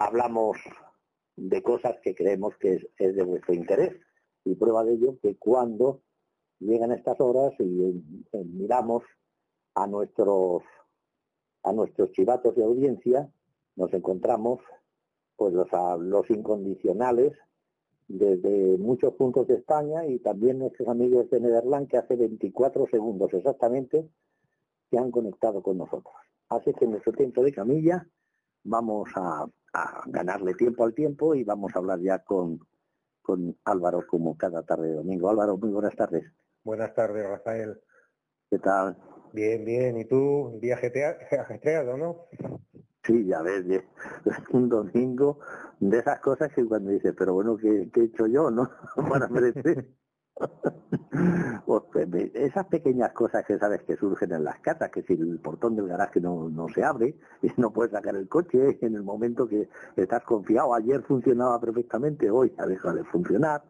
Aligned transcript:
hablamos 0.00 0.56
de 1.36 1.62
cosas 1.62 1.96
que 2.02 2.14
creemos 2.14 2.56
que 2.58 2.90
es, 2.98 3.14
de 3.14 3.22
vuestro 3.22 3.54
interés. 3.54 3.94
Y 4.44 4.54
prueba 4.54 4.82
de 4.82 4.94
ello 4.94 5.18
que 5.22 5.36
cuando 5.36 6.00
llegan 6.58 6.92
estas 6.92 7.20
horas 7.20 7.52
y 7.58 8.02
miramos 8.32 9.04
a 9.74 9.86
nuestros 9.86 10.62
a 11.62 11.72
nuestros 11.74 12.10
chivatos 12.12 12.56
de 12.56 12.64
audiencia, 12.64 13.30
nos 13.76 13.92
encontramos 13.92 14.60
pues 15.36 15.52
los, 15.52 15.68
los 16.00 16.30
incondicionales 16.30 17.34
desde 18.08 18.78
muchos 18.78 19.12
puntos 19.14 19.46
de 19.46 19.56
España 19.56 20.06
y 20.06 20.18
también 20.20 20.58
nuestros 20.58 20.88
amigos 20.88 21.28
de 21.28 21.40
Nederland 21.40 21.86
que 21.86 21.98
hace 21.98 22.16
24 22.16 22.86
segundos 22.90 23.32
exactamente 23.34 24.08
se 24.90 24.98
han 24.98 25.10
conectado 25.10 25.62
con 25.62 25.76
nosotros. 25.76 26.14
Así 26.48 26.72
que 26.72 26.86
nuestro 26.86 27.12
tiempo 27.12 27.42
de 27.42 27.52
camilla 27.52 28.06
vamos 28.64 29.10
a, 29.16 29.46
ganarle 30.06 30.54
tiempo 30.54 30.84
al 30.84 30.94
tiempo 30.94 31.32
y 31.36 31.44
vamos 31.44 31.70
a 31.74 31.78
hablar 31.78 32.00
ya 32.00 32.18
con, 32.24 32.58
con 33.22 33.56
Álvaro 33.64 34.04
como 34.04 34.36
cada 34.36 34.64
tarde 34.64 34.88
de 34.88 34.94
domingo. 34.94 35.30
Álvaro, 35.30 35.56
muy 35.56 35.70
buenas 35.70 35.94
tardes. 35.94 36.24
Buenas 36.64 36.92
tardes, 36.92 37.24
Rafael. 37.24 37.80
¿Qué 38.50 38.58
tal? 38.58 38.96
Bien, 39.32 39.64
bien. 39.64 39.96
¿Y 39.96 40.06
tú? 40.06 40.58
¿Día 40.60 40.74
ajetreado, 40.74 41.96
no? 41.96 42.26
Sí, 43.04 43.24
ya 43.26 43.42
ves, 43.42 43.64
un 44.50 44.68
domingo 44.68 45.38
de 45.78 45.98
esas 45.98 46.20
cosas 46.20 46.52
que 46.52 46.64
cuando 46.66 46.90
dices, 46.90 47.14
pero 47.16 47.32
bueno, 47.32 47.56
¿qué, 47.56 47.88
he 47.94 48.04
hecho 48.04 48.26
yo, 48.26 48.50
no? 48.50 48.68
Para 49.08 49.28
merecer. 49.28 49.88
Pues, 51.66 52.08
esas 52.34 52.66
pequeñas 52.66 53.12
cosas 53.12 53.44
que 53.44 53.58
sabes 53.58 53.82
que 53.82 53.96
surgen 53.96 54.32
en 54.32 54.44
las 54.44 54.58
casas, 54.60 54.90
que 54.90 55.02
si 55.02 55.14
el 55.14 55.38
portón 55.38 55.76
del 55.76 55.86
garaje 55.86 56.20
no, 56.20 56.48
no 56.48 56.68
se 56.68 56.82
abre 56.82 57.16
y 57.42 57.50
no 57.56 57.72
puedes 57.72 57.92
sacar 57.92 58.16
el 58.16 58.28
coche 58.28 58.78
en 58.80 58.94
el 58.94 59.02
momento 59.02 59.46
que 59.46 59.68
estás 59.96 60.22
confiado, 60.24 60.74
ayer 60.74 61.02
funcionaba 61.02 61.60
perfectamente, 61.60 62.30
hoy 62.30 62.52
ha 62.58 62.66
dejado 62.66 62.96
de 62.96 63.04
funcionar, 63.04 63.62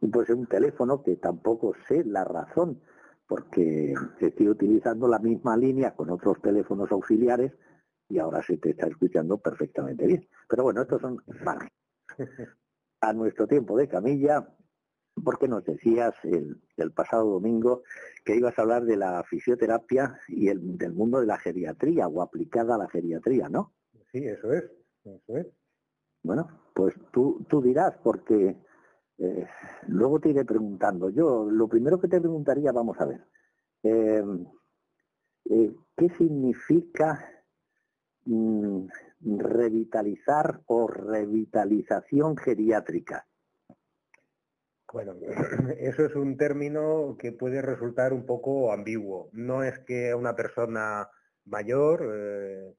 y 0.00 0.08
pues 0.08 0.28
un 0.30 0.46
teléfono 0.46 1.02
que 1.02 1.16
tampoco 1.16 1.74
sé 1.86 2.04
la 2.04 2.24
razón, 2.24 2.80
porque 3.26 3.94
estoy 4.20 4.48
utilizando 4.48 5.08
la 5.08 5.18
misma 5.18 5.56
línea 5.56 5.94
con 5.94 6.10
otros 6.10 6.40
teléfonos 6.40 6.90
auxiliares 6.92 7.52
y 8.08 8.18
ahora 8.18 8.42
se 8.42 8.56
te 8.58 8.70
está 8.70 8.86
escuchando 8.86 9.38
perfectamente 9.38 10.06
bien. 10.06 10.28
Pero 10.48 10.64
bueno, 10.64 10.82
estos 10.82 11.00
son 11.00 11.22
A 13.00 13.12
nuestro 13.12 13.46
tiempo 13.46 13.76
de 13.76 13.88
camilla, 13.88 14.48
porque 15.22 15.48
nos 15.48 15.64
decías 15.64 16.14
el, 16.24 16.60
pasado 16.92 17.30
domingo 17.30 17.82
que 18.24 18.36
ibas 18.36 18.58
a 18.58 18.62
hablar 18.62 18.84
de 18.84 18.96
la 18.96 19.22
fisioterapia 19.24 20.18
y 20.28 20.48
el, 20.48 20.76
del 20.76 20.92
mundo 20.92 21.20
de 21.20 21.26
la 21.26 21.38
geriatría 21.38 22.08
o 22.08 22.22
aplicada 22.22 22.74
a 22.74 22.78
la 22.78 22.88
geriatría, 22.88 23.48
¿no? 23.48 23.72
Sí, 24.12 24.24
eso 24.24 24.52
es, 24.52 24.64
eso 25.04 25.36
es. 25.36 25.46
Bueno, 26.22 26.48
pues 26.74 26.94
tú, 27.12 27.44
tú 27.48 27.62
dirás, 27.62 27.96
porque 28.02 28.56
eh, 29.18 29.46
luego 29.88 30.20
te 30.20 30.30
iré 30.30 30.44
preguntando. 30.44 31.10
Yo, 31.10 31.48
lo 31.50 31.68
primero 31.68 31.98
que 31.98 32.08
te 32.08 32.20
preguntaría, 32.20 32.72
vamos 32.72 33.00
a 33.00 33.06
ver, 33.06 33.24
eh, 33.82 34.24
eh, 35.50 35.74
¿qué 35.96 36.08
significa 36.18 37.36
Mm, 38.26 38.88
revitalizar 39.20 40.60
o 40.66 40.88
revitalización 40.88 42.36
geriátrica? 42.36 43.24
Bueno, 44.92 45.14
eso 45.78 46.04
es 46.04 46.14
un 46.14 46.36
término 46.36 47.16
que 47.18 47.32
puede 47.32 47.62
resultar 47.62 48.12
un 48.12 48.24
poco 48.24 48.72
ambiguo. 48.72 49.28
No 49.32 49.62
es 49.62 49.78
que 49.80 50.14
una 50.14 50.34
persona 50.34 51.08
mayor, 51.44 52.08
eh, 52.14 52.74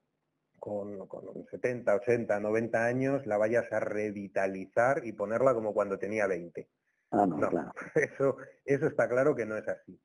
con, 0.60 1.08
70, 1.50 1.96
80, 1.96 2.40
90 2.40 2.86
años, 2.86 3.26
la 3.26 3.38
vayas 3.38 3.72
a 3.72 3.80
revitalizar 3.80 5.06
y 5.06 5.14
ponerla 5.14 5.54
como 5.54 5.74
cuando 5.74 5.98
tenía 5.98 6.28
20. 6.28 6.68
Ah, 7.12 7.26
no, 7.26 7.38
claro. 7.38 7.72
Eso, 7.96 8.38
eso 8.66 8.88
está 8.88 9.08
claro 9.08 9.36
que 9.36 9.46
no 9.46 9.56
es 9.58 9.68
así. 9.68 9.98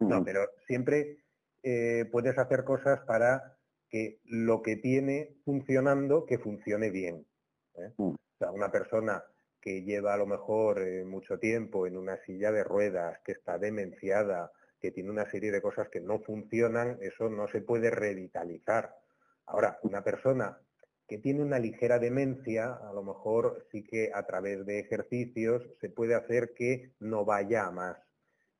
No, 0.00 0.22
pero 0.22 0.40
siempre 0.66 1.24
eh, 1.62 2.04
puedes 2.10 2.36
hacer 2.36 2.64
cosas 2.64 3.00
para 3.06 3.56
que 3.88 4.20
lo 4.24 4.60
que 4.60 4.76
tiene 4.76 5.36
funcionando, 5.44 6.26
que 6.26 6.38
funcione 6.38 6.90
bien. 6.90 7.26
¿eh? 7.76 7.92
Mm. 7.96 8.10
O 8.10 8.36
sea, 8.38 8.50
una 8.50 8.70
persona 8.70 9.24
que 9.64 9.82
lleva 9.82 10.12
a 10.12 10.18
lo 10.18 10.26
mejor 10.26 10.82
eh, 10.82 11.06
mucho 11.06 11.38
tiempo 11.38 11.86
en 11.86 11.96
una 11.96 12.18
silla 12.26 12.52
de 12.52 12.62
ruedas, 12.62 13.18
que 13.24 13.32
está 13.32 13.56
demenciada, 13.56 14.52
que 14.78 14.90
tiene 14.90 15.08
una 15.08 15.24
serie 15.30 15.50
de 15.50 15.62
cosas 15.62 15.88
que 15.88 16.02
no 16.02 16.18
funcionan, 16.18 16.98
eso 17.00 17.30
no 17.30 17.48
se 17.48 17.62
puede 17.62 17.88
revitalizar. 17.88 18.94
Ahora, 19.46 19.78
una 19.82 20.04
persona 20.04 20.58
que 21.08 21.16
tiene 21.16 21.40
una 21.40 21.58
ligera 21.58 21.98
demencia, 21.98 22.74
a 22.74 22.92
lo 22.92 23.02
mejor 23.02 23.66
sí 23.72 23.82
que 23.82 24.10
a 24.12 24.26
través 24.26 24.66
de 24.66 24.80
ejercicios 24.80 25.62
se 25.80 25.88
puede 25.88 26.14
hacer 26.14 26.52
que 26.52 26.92
no 27.00 27.24
vaya 27.24 27.64
a 27.64 27.70
más. 27.70 27.96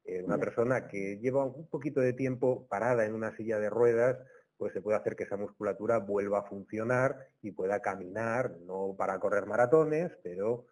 Eh, 0.07 0.23
una 0.23 0.39
persona 0.39 0.89
que 0.89 1.19
lleva 1.19 1.45
un 1.45 1.69
poquito 1.69 2.01
de 2.01 2.15
tiempo 2.15 2.67
parada 2.67 3.05
en 3.05 3.15
una 3.15 3.37
silla 3.37 3.59
de 3.59 3.69
ruedas, 3.69 4.17
pues 4.57 4.73
se 4.73 4.81
puede 4.81 4.97
hacer 4.97 5.17
que 5.17 5.25
esa 5.25 5.37
musculatura 5.37 5.99
vuelva 5.99 6.39
a 6.39 6.49
funcionar 6.49 7.29
y 7.43 7.51
pueda 7.51 7.81
caminar, 7.81 8.57
no 8.65 8.95
para 8.97 9.19
correr 9.19 9.45
maratones, 9.45 10.11
pero 10.23 10.65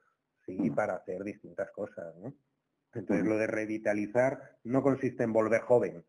sí 0.47 0.71
para 0.71 0.97
hacer 0.97 1.23
distintas 1.25 1.71
cosas. 1.71 2.15
Entonces 2.95 3.27
lo 3.27 3.37
de 3.37 3.47
revitalizar 3.47 4.59
no 4.65 4.83
consiste 4.83 5.25
en 5.25 5.33
volver 5.33 5.63
joven. 5.63 6.05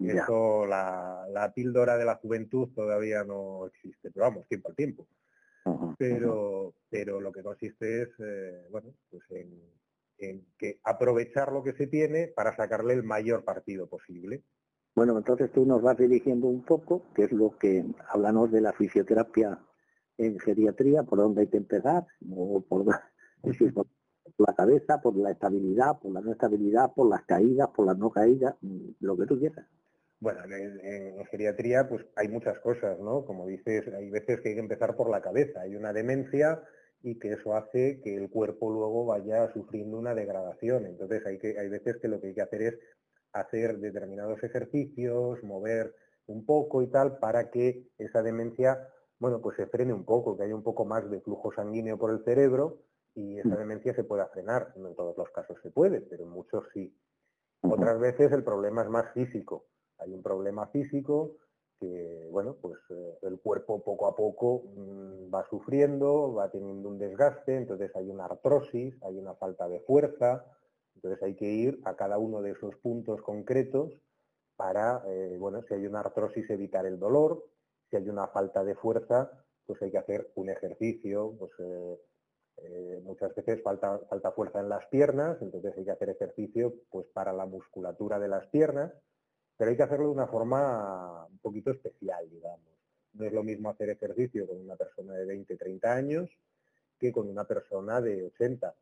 Eso, 0.00 0.66
la, 0.66 1.52
píldora 1.54 1.96
de 1.96 2.04
la 2.04 2.16
juventud 2.16 2.68
todavía 2.74 3.24
no 3.24 3.66
existe, 3.66 4.10
pero 4.10 4.26
vamos, 4.26 4.46
tiempo 4.48 4.68
al 4.68 4.76
tiempo. 4.76 5.06
pero, 5.98 6.74
pero 6.90 7.20
lo 7.20 7.32
que 7.32 7.42
consiste 7.42 8.02
es, 8.02 8.08
eh, 8.18 8.66
bueno, 8.70 8.92
pues 9.10 9.22
en, 9.30 9.50
en 10.18 10.46
que 10.58 10.80
aprovechar 10.84 11.52
lo 11.52 11.62
que 11.62 11.72
se 11.72 11.86
tiene 11.86 12.28
para 12.28 12.54
sacarle 12.54 12.94
el 12.94 13.02
mayor 13.02 13.44
partido 13.44 13.86
posible. 13.86 14.42
Bueno, 14.94 15.16
entonces 15.18 15.50
tú 15.52 15.64
nos 15.64 15.82
vas 15.82 15.96
dirigiendo 15.96 16.46
un 16.46 16.64
poco, 16.64 17.02
que 17.14 17.24
es 17.24 17.32
lo 17.32 17.56
que 17.58 17.84
hablamos 18.08 18.52
de 18.52 18.60
la 18.60 18.72
fisioterapia 18.72 19.58
en 20.18 20.38
geriatría, 20.38 21.02
por 21.02 21.18
dónde 21.18 21.42
hay 21.42 21.48
que 21.48 21.56
empezar, 21.56 22.06
o 22.30 22.60
por, 22.60 22.84
la 24.38 24.54
cabeza, 24.54 25.00
por 25.00 25.16
la 25.16 25.30
estabilidad, 25.30 25.98
por 26.00 26.12
la 26.12 26.20
no 26.20 26.32
estabilidad, 26.32 26.92
por 26.94 27.08
las 27.08 27.22
caídas, 27.24 27.68
por 27.68 27.86
las 27.86 27.98
no 27.98 28.10
caídas, 28.10 28.54
lo 29.00 29.16
que 29.16 29.26
tú 29.26 29.38
quieras. 29.38 29.66
Bueno, 30.20 30.40
en, 30.44 31.24
geriatría 31.26 31.88
pues 31.88 32.06
hay 32.16 32.28
muchas 32.28 32.58
cosas, 32.60 32.98
¿no? 32.98 33.24
Como 33.24 33.46
dices, 33.46 33.86
hay 33.88 34.10
veces 34.10 34.40
que 34.40 34.50
hay 34.50 34.54
que 34.54 34.60
empezar 34.60 34.96
por 34.96 35.10
la 35.10 35.20
cabeza, 35.20 35.60
hay 35.60 35.76
una 35.76 35.92
demencia 35.92 36.62
y 37.02 37.18
que 37.18 37.32
eso 37.32 37.54
hace 37.54 38.00
que 38.02 38.14
el 38.14 38.30
cuerpo 38.30 38.70
luego 38.70 39.04
vaya 39.04 39.52
sufriendo 39.52 39.98
una 39.98 40.14
degradación. 40.14 40.86
Entonces 40.86 41.24
hay, 41.26 41.38
que, 41.38 41.58
hay 41.58 41.68
veces 41.68 41.98
que 41.98 42.08
lo 42.08 42.20
que 42.20 42.28
hay 42.28 42.34
que 42.34 42.40
hacer 42.40 42.62
es 42.62 42.78
hacer 43.32 43.78
determinados 43.78 44.42
ejercicios, 44.42 45.42
mover 45.42 45.94
un 46.26 46.46
poco 46.46 46.82
y 46.82 46.86
tal, 46.86 47.18
para 47.18 47.50
que 47.50 47.86
esa 47.98 48.22
demencia, 48.22 48.88
bueno, 49.18 49.42
pues 49.42 49.56
se 49.56 49.66
frene 49.66 49.92
un 49.92 50.04
poco, 50.04 50.36
que 50.36 50.44
haya 50.44 50.54
un 50.54 50.62
poco 50.62 50.86
más 50.86 51.10
de 51.10 51.20
flujo 51.20 51.52
sanguíneo 51.52 51.98
por 51.98 52.10
el 52.10 52.24
cerebro 52.24 52.78
y 53.14 53.38
esa 53.38 53.48
mm. 53.48 53.58
demencia 53.58 53.94
se 53.94 54.04
pueda 54.04 54.26
frenar. 54.28 54.72
No 54.76 54.88
en 54.88 54.94
todos 54.94 55.16
los 55.16 55.30
casos 55.30 55.56
se 55.62 55.70
puede, 55.70 56.00
pero 56.00 56.24
en 56.24 56.30
muchos 56.30 56.64
sí. 56.72 56.94
Otras 57.62 57.98
veces 57.98 58.30
el 58.32 58.44
problema 58.44 58.82
es 58.82 58.88
más 58.88 59.12
físico. 59.12 59.66
Hay 59.98 60.12
un 60.12 60.22
problema 60.22 60.66
físico 60.66 61.36
que, 61.80 62.28
bueno, 62.30 62.56
pues 62.60 62.78
eh, 62.90 63.18
el 63.22 63.40
cuerpo 63.40 63.82
poco 63.82 64.06
a 64.06 64.14
poco 64.14 64.64
mm, 64.74 65.34
va 65.34 65.46
sufriendo, 65.48 66.34
va 66.34 66.50
teniendo 66.50 66.88
un 66.88 66.98
desgaste, 66.98 67.56
entonces 67.56 67.94
hay 67.96 68.10
una 68.10 68.26
artrosis, 68.26 68.94
hay 69.02 69.18
una 69.18 69.34
falta 69.34 69.68
de 69.68 69.80
fuerza, 69.80 70.44
entonces 70.94 71.22
hay 71.22 71.34
que 71.34 71.46
ir 71.46 71.80
a 71.84 71.96
cada 71.96 72.18
uno 72.18 72.42
de 72.42 72.52
esos 72.52 72.76
puntos 72.76 73.22
concretos 73.22 73.92
para, 74.56 75.02
eh, 75.08 75.36
bueno, 75.38 75.62
si 75.62 75.74
hay 75.74 75.86
una 75.86 76.00
artrosis 76.00 76.48
evitar 76.50 76.86
el 76.86 76.98
dolor, 76.98 77.44
si 77.90 77.96
hay 77.96 78.08
una 78.08 78.28
falta 78.28 78.62
de 78.62 78.74
fuerza, 78.74 79.30
pues 79.66 79.80
hay 79.82 79.90
que 79.90 79.98
hacer 79.98 80.30
un 80.34 80.50
ejercicio, 80.50 81.34
pues 81.38 81.50
eh, 81.58 81.98
eh, 82.66 83.00
muchas 83.04 83.34
veces 83.34 83.62
falta, 83.62 83.98
falta 84.08 84.32
fuerza 84.32 84.60
en 84.60 84.68
las 84.68 84.86
piernas, 84.86 85.36
entonces 85.40 85.74
hay 85.76 85.84
que 85.84 85.90
hacer 85.90 86.10
ejercicio 86.10 86.74
pues 86.90 87.06
para 87.12 87.32
la 87.32 87.46
musculatura 87.46 88.18
de 88.18 88.28
las 88.28 88.46
piernas, 88.46 88.92
pero 89.56 89.70
hay 89.70 89.76
que 89.76 89.82
hacerlo 89.82 90.06
de 90.06 90.12
una 90.12 90.26
forma 90.26 91.26
un 91.26 91.38
poquito 91.38 91.70
especial, 91.70 92.28
digamos. 92.30 92.66
No 93.12 93.24
es 93.24 93.32
lo 93.32 93.42
mismo 93.42 93.70
hacer 93.70 93.90
ejercicio 93.90 94.46
con 94.46 94.60
una 94.60 94.76
persona 94.76 95.14
de 95.14 95.24
20, 95.24 95.56
30 95.56 95.92
años 95.92 96.30
que 96.98 97.12
con 97.12 97.28
una 97.28 97.44
persona 97.44 98.00
de 98.00 98.24
80. 98.24 98.74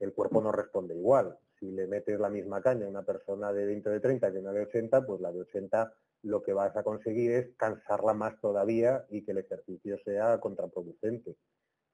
El 0.00 0.12
cuerpo 0.12 0.42
no 0.42 0.52
responde 0.52 0.94
igual 0.94 1.38
si 1.58 1.70
le 1.70 1.86
metes 1.86 2.18
la 2.20 2.28
misma 2.28 2.60
caña 2.60 2.86
a 2.86 2.88
una 2.88 3.02
persona 3.02 3.52
de 3.52 3.66
20 3.66 3.88
o 3.88 3.92
de 3.92 4.00
30 4.00 4.32
que 4.32 4.38
una 4.38 4.52
de 4.52 4.62
80, 4.62 5.06
pues 5.06 5.20
la 5.20 5.32
de 5.32 5.40
80 5.40 5.92
lo 6.22 6.42
que 6.42 6.52
vas 6.52 6.76
a 6.76 6.82
conseguir 6.82 7.30
es 7.32 7.50
cansarla 7.56 8.12
más 8.12 8.40
todavía 8.40 9.06
y 9.08 9.24
que 9.24 9.32
el 9.32 9.38
ejercicio 9.38 9.98
sea 10.04 10.38
contraproducente. 10.40 11.36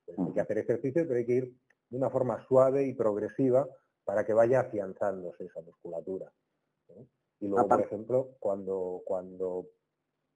Hay 0.07 0.33
que 0.33 0.41
hacer 0.41 0.59
ejercicio, 0.59 1.07
pero 1.07 1.19
hay 1.19 1.27
que 1.27 1.33
ir 1.33 1.55
de 1.91 1.97
una 1.97 2.11
forma 2.11 2.45
suave 2.47 2.87
y 2.87 2.95
progresiva 2.95 3.67
para 4.05 4.25
que 4.25 4.33
vaya 4.33 4.61
afianzándose 4.61 5.45
esa 5.45 5.61
musculatura. 5.63 6.31
Y 7.41 7.49
luego, 7.49 7.69
por 7.69 7.81
ejemplo, 7.81 8.31
cuando, 8.39 9.03
cuando 9.05 9.67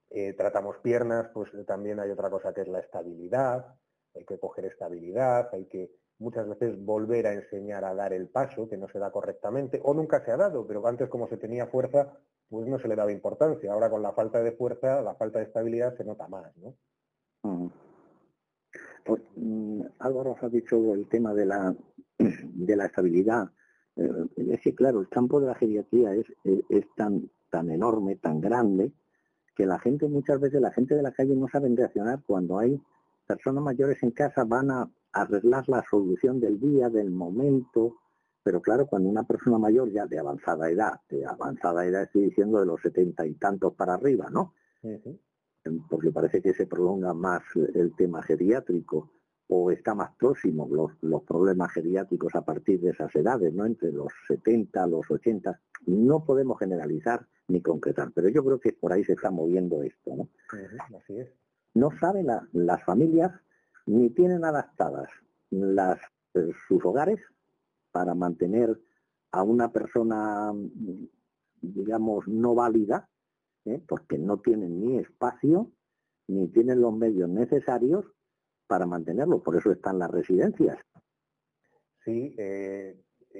eh, 0.09 0.33
tratamos 0.33 0.77
piernas, 0.79 1.29
pues 1.33 1.49
también 1.65 1.99
hay 1.99 2.09
otra 2.09 2.29
cosa 2.29 2.53
que 2.53 2.61
es 2.61 2.67
la 2.67 2.79
estabilidad. 2.79 3.65
Hay 4.15 4.25
que 4.25 4.39
coger 4.39 4.65
estabilidad, 4.65 5.49
hay 5.53 5.65
que 5.65 5.91
muchas 6.17 6.47
veces 6.47 6.83
volver 6.83 7.27
a 7.27 7.33
enseñar 7.33 7.85
a 7.85 7.93
dar 7.93 8.11
el 8.13 8.27
paso, 8.27 8.67
que 8.67 8.77
no 8.77 8.87
se 8.89 8.99
da 8.99 9.11
correctamente, 9.11 9.79
o 9.83 9.93
nunca 9.93 10.23
se 10.25 10.31
ha 10.31 10.37
dado, 10.37 10.67
pero 10.67 10.85
antes 10.85 11.07
como 11.09 11.27
se 11.29 11.37
tenía 11.37 11.67
fuerza, 11.67 12.11
pues 12.49 12.67
no 12.67 12.79
se 12.79 12.87
le 12.87 12.95
daba 12.95 13.11
importancia. 13.11 13.71
Ahora 13.71 13.89
con 13.89 14.01
la 14.01 14.11
falta 14.11 14.43
de 14.43 14.51
fuerza, 14.51 15.01
la 15.01 15.15
falta 15.15 15.39
de 15.39 15.45
estabilidad 15.45 15.95
se 15.95 16.03
nota 16.03 16.27
más, 16.27 16.55
¿no? 16.57 16.75
Pues, 19.09 19.23
mm, 19.37 19.81
Álvaro 19.97 20.35
ha 20.39 20.49
dicho 20.49 20.93
el 20.93 21.07
tema 21.07 21.33
de 21.33 21.45
la, 21.47 21.75
de 22.19 22.75
la 22.75 22.85
estabilidad. 22.85 23.49
Eh, 23.95 24.11
es 24.51 24.61
que, 24.61 24.75
claro, 24.75 25.01
el 25.01 25.09
campo 25.09 25.41
de 25.41 25.47
la 25.47 25.55
geriatría 25.55 26.13
es, 26.13 26.27
es, 26.69 26.85
tan, 26.95 27.27
tan 27.49 27.71
enorme, 27.71 28.17
tan 28.17 28.39
grande, 28.39 28.91
que 29.55 29.65
la 29.65 29.79
gente, 29.79 30.07
muchas 30.07 30.39
veces, 30.39 30.61
la 30.61 30.71
gente 30.71 30.93
de 30.93 31.01
la 31.01 31.11
calle 31.11 31.35
no 31.35 31.47
sabe 31.47 31.73
reaccionar 31.75 32.21
cuando 32.25 32.59
hay 32.59 32.79
personas 33.25 33.63
mayores 33.63 34.01
en 34.03 34.11
casa, 34.11 34.43
van 34.43 34.69
a 34.69 34.87
arreglar 35.11 35.67
la 35.67 35.83
solución 35.89 36.39
del 36.39 36.59
día, 36.59 36.89
del 36.89 37.09
momento, 37.09 37.95
pero 38.43 38.61
claro, 38.61 38.85
cuando 38.85 39.09
una 39.09 39.23
persona 39.23 39.57
mayor 39.57 39.91
ya 39.91 40.05
de 40.05 40.19
avanzada 40.19 40.69
edad, 40.69 41.01
de 41.09 41.25
avanzada 41.25 41.83
edad 41.83 42.03
estoy 42.03 42.25
diciendo 42.25 42.59
de 42.59 42.67
los 42.67 42.79
setenta 42.79 43.25
y 43.25 43.33
tantos 43.33 43.73
para 43.73 43.95
arriba, 43.95 44.29
¿no? 44.29 44.53
Porque 45.89 46.11
parece 46.11 46.41
que 46.41 46.53
se 46.53 46.65
prolonga 46.65 47.13
más 47.13 47.43
el 47.73 47.93
tema 47.95 48.23
geriátrico 48.23 49.11
o 49.47 49.71
está 49.71 49.95
más 49.95 50.11
próximo 50.15 50.67
los, 50.71 50.91
los 51.01 51.23
problemas 51.23 51.71
geriátricos 51.73 52.35
a 52.35 52.45
partir 52.45 52.79
de 52.81 52.91
esas 52.91 53.13
edades, 53.15 53.53
¿no? 53.53 53.65
Entre 53.65 53.91
los 53.91 54.13
70, 54.27 54.85
los 54.87 55.09
80. 55.09 55.59
No 55.87 56.23
podemos 56.23 56.59
generalizar 56.59 57.25
ni 57.47 57.61
concretar, 57.61 58.11
pero 58.13 58.29
yo 58.29 58.43
creo 58.43 58.59
que 58.59 58.73
por 58.73 58.93
ahí 58.93 59.03
se 59.03 59.13
está 59.13 59.31
moviendo 59.31 59.81
esto, 59.81 60.15
¿no? 60.15 60.29
Así 60.95 61.17
es. 61.17 61.29
No 61.73 61.89
saben 61.99 62.27
las 62.53 62.83
familias 62.83 63.31
ni 63.85 64.09
tienen 64.11 64.45
adaptadas 64.45 65.09
las, 65.49 65.99
eh, 66.35 66.51
sus 66.67 66.83
hogares 66.85 67.19
para 67.91 68.13
mantener 68.13 68.79
a 69.31 69.43
una 69.43 69.71
persona, 69.71 70.51
digamos, 71.61 72.27
no 72.27 72.55
válida, 72.55 73.09
¿eh? 73.65 73.81
porque 73.87 74.17
no 74.17 74.39
tienen 74.39 74.79
ni 74.79 74.97
espacio, 74.97 75.71
ni 76.27 76.47
tienen 76.47 76.81
los 76.81 76.93
medios 76.93 77.29
necesarios 77.29 78.05
para 78.67 78.85
mantenerlo. 78.85 79.41
Por 79.41 79.55
eso 79.55 79.71
están 79.71 79.99
las 79.99 80.11
residencias. 80.11 80.77
Sí, 82.05 82.35
eh, 82.37 82.95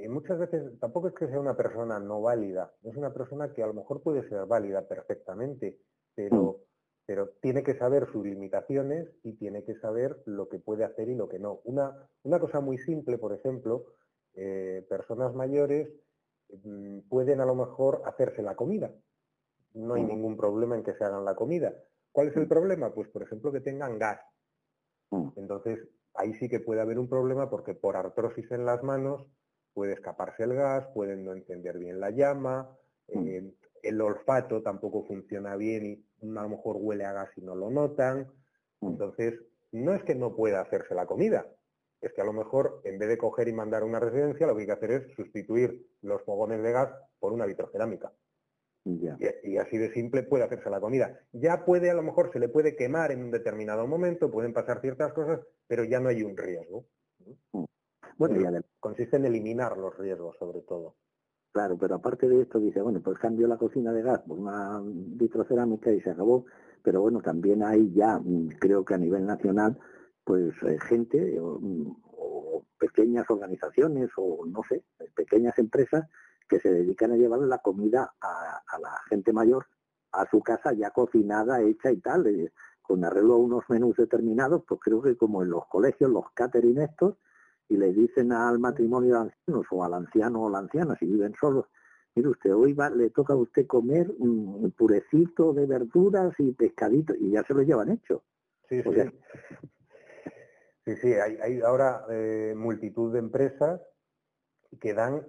muchas 0.10 0.40
veces 0.40 0.80
tampoco 0.80 1.08
es 1.08 1.14
que 1.14 1.28
sea 1.28 1.40
una 1.40 1.56
persona 1.56 2.00
no 2.00 2.22
válida, 2.22 2.74
es 2.84 2.96
una 2.96 3.14
persona 3.14 3.54
que 3.54 3.64
a 3.64 3.68
lo 3.68 3.74
mejor 3.74 4.02
puede 4.02 4.28
ser 4.28 4.46
válida 4.46 4.88
perfectamente, 4.88 5.80
pero, 6.16 6.44
mm. 6.44 6.56
pero 7.06 7.30
tiene 7.42 7.64
que 7.64 7.76
saber 7.76 8.08
sus 8.12 8.26
limitaciones 8.26 9.08
y 9.24 9.34
tiene 9.34 9.64
que 9.64 9.76
saber 9.76 10.22
lo 10.26 10.50
que 10.50 10.60
puede 10.60 10.84
hacer 10.84 11.10
y 11.10 11.16
lo 11.16 11.30
que 11.30 11.40
no. 11.40 11.62
Una, 11.64 12.10
una 12.24 12.40
cosa 12.40 12.60
muy 12.60 12.78
simple, 12.78 13.18
por 13.18 13.34
ejemplo, 13.34 13.86
eh, 14.36 14.86
personas 14.90 15.34
mayores 15.34 15.90
mm, 16.64 17.00
pueden 17.10 17.42
a 17.42 17.46
lo 17.46 17.56
mejor 17.56 18.02
hacerse 18.06 18.42
la 18.42 18.56
comida. 18.56 18.92
No 19.74 19.94
hay 19.96 20.04
ningún 20.04 20.36
problema 20.36 20.76
en 20.76 20.84
que 20.84 20.94
se 20.94 21.04
hagan 21.04 21.26
la 21.26 21.36
comida. 21.36 21.74
¿Cuál 22.12 22.30
es 22.30 22.38
el 22.38 22.48
problema? 22.48 22.94
Pues, 22.94 23.08
por 23.10 23.24
ejemplo, 23.24 23.52
que 23.52 23.62
tengan 23.62 24.00
gas. 24.00 24.20
Entonces, 25.36 25.80
ahí 26.16 26.34
sí 26.34 26.50
que 26.50 26.60
puede 26.60 26.82
haber 26.82 27.00
un 27.00 27.10
problema 27.10 27.50
porque 27.50 27.74
por 27.74 27.96
artrosis 27.96 28.52
en 28.52 28.66
las 28.66 28.84
manos 28.84 29.26
puede 29.74 29.94
escaparse 29.94 30.44
el 30.44 30.54
gas, 30.54 30.88
pueden 30.94 31.24
no 31.24 31.34
encender 31.34 31.78
bien 31.78 32.00
la 32.00 32.10
llama, 32.12 32.70
eh, 33.08 33.54
el 33.82 34.02
olfato 34.02 34.62
tampoco 34.62 35.06
funciona 35.06 35.56
bien 35.56 35.86
y 35.86 36.38
a 36.38 36.42
lo 36.44 36.50
mejor 36.50 36.78
huele 36.80 37.06
a 37.06 37.14
gas 37.14 37.30
y 37.38 37.42
no 37.42 37.56
lo 37.56 37.70
notan. 37.70 38.32
Entonces, 38.82 39.40
no 39.72 39.94
es 39.94 40.04
que 40.04 40.16
no 40.16 40.36
pueda 40.36 40.62
hacerse 40.62 40.96
la 40.96 41.06
comida, 41.06 41.46
es 42.02 42.14
que 42.14 42.22
a 42.22 42.26
lo 42.26 42.34
mejor 42.34 42.82
en 42.84 42.98
vez 42.98 43.10
de 43.10 43.18
coger 43.18 43.48
y 43.48 43.54
mandar 43.54 43.84
a 43.84 43.86
una 43.86 44.00
residencia, 44.00 44.48
lo 44.48 44.56
que 44.56 44.62
hay 44.62 44.68
que 44.68 44.74
hacer 44.74 44.92
es 44.92 45.16
sustituir 45.16 45.88
los 46.02 46.22
fogones 46.24 46.62
de 46.64 46.72
gas 46.72 46.90
por 47.20 47.34
una 47.34 47.46
vitrocerámica. 47.46 48.12
Y, 49.44 49.58
así 49.58 49.78
de 49.78 49.92
simple 49.92 50.24
puede 50.24 50.44
hacerse 50.44 50.70
la 50.70 50.80
comida. 50.80 51.20
Ya 51.32 51.66
puede, 51.66 51.90
a 51.92 51.94
lo 51.94 52.04
mejor 52.04 52.32
se 52.32 52.40
le 52.40 52.50
puede 52.50 52.76
quemar 52.76 53.12
en 53.12 53.24
un 53.24 53.32
determinado 53.32 53.86
momento, 53.88 54.32
pueden 54.32 54.54
pasar 54.54 54.82
ciertas 54.82 55.14
cosas, 55.14 55.42
pero 55.68 55.84
ya 55.84 56.00
no 56.00 56.10
hay 56.10 56.24
un 56.24 56.36
riesgo. 56.36 56.86
Mm. 57.54 57.66
Bueno, 58.18 58.62
consiste 58.80 59.18
en 59.18 59.26
eliminar 59.26 59.78
los 59.78 59.98
riesgos, 59.98 60.36
sobre 60.38 60.62
todo. 60.62 60.96
Claro, 61.52 61.78
pero 61.78 61.96
aparte 61.96 62.28
de 62.28 62.42
esto 62.42 62.60
dice, 62.60 62.82
bueno, 62.82 63.02
pues 63.02 63.18
cambio 63.18 63.48
la 63.48 63.58
cocina 63.58 63.92
de 63.92 64.04
gas 64.04 64.22
por 64.22 64.38
una 64.38 64.82
vitrocerámica 64.84 65.92
y 65.92 66.02
se 66.02 66.12
acabó. 66.12 66.46
Pero 66.84 67.02
bueno, 67.02 67.22
también 67.22 67.64
hay 67.64 67.92
ya, 67.94 68.20
mm, 68.20 68.50
creo 68.60 68.86
que 68.86 68.94
a 68.94 68.98
nivel 68.98 69.26
nacional, 69.26 69.78
pues 70.24 70.54
eh, 70.64 70.78
gente 70.88 71.38
o, 71.40 72.64
pequeñas 72.80 73.26
organizaciones 73.30 74.10
o 74.16 74.46
no 74.46 74.62
sé, 74.70 74.84
pequeñas 75.16 75.58
empresas 75.60 76.08
que 76.50 76.60
se 76.60 76.72
dedican 76.72 77.12
a 77.12 77.16
llevar 77.16 77.40
la 77.42 77.60
comida 77.60 78.14
a, 78.22 78.80
la 78.82 79.02
gente 79.10 79.32
mayor 79.32 79.68
a 80.12 80.28
su 80.30 80.42
casa 80.42 80.74
ya 80.74 80.90
cocinada, 80.90 81.62
hecha 81.62 81.92
y 81.92 81.98
tal, 81.98 82.28
eh, 82.28 82.52
con 82.82 83.06
arreglo 83.06 83.36
a 83.36 83.38
unos 83.38 83.64
menús 83.70 83.96
determinados, 83.96 84.64
pues 84.68 84.82
creo 84.84 85.02
que 85.02 85.16
como 85.16 85.44
en 85.44 85.52
los 85.52 85.68
colegios, 85.68 86.10
los 86.10 86.26
catering 86.34 86.80
estos, 86.80 87.16
y 87.68 87.78
le 87.78 87.94
dicen 87.94 88.32
al 88.32 88.58
matrimonio 88.58 89.14
de 89.14 89.22
ancianos 89.22 89.68
o 89.70 89.84
al 89.84 89.94
anciano 89.94 90.44
o 90.44 90.50
la 90.50 90.58
anciana, 90.58 90.96
si 91.00 91.06
viven 91.06 91.36
solos, 91.40 91.66
mire 92.16 92.30
usted, 92.30 92.56
hoy 92.56 92.74
va, 92.74 92.90
le 92.90 93.12
toca 93.12 93.34
a 93.34 93.38
usted 93.38 93.68
comer 93.68 94.12
un 94.18 94.74
purecito 94.76 95.54
de 95.54 95.68
verduras 95.68 96.34
y 96.40 96.52
pescadito, 96.54 97.14
y 97.16 97.32
ya 97.32 97.44
se 97.44 97.54
lo 97.54 97.62
llevan 97.62 97.92
hecho. 97.92 98.24
Sí, 98.68 98.82
sí. 98.82 98.90
Sí, 100.86 100.96
sí, 100.96 101.14
hay, 101.14 101.62
ahora 101.62 102.06
eh, 102.10 102.56
multitud 102.58 103.14
de 103.14 103.20
empresas 103.20 103.80
que 104.80 104.94
dan 104.94 105.24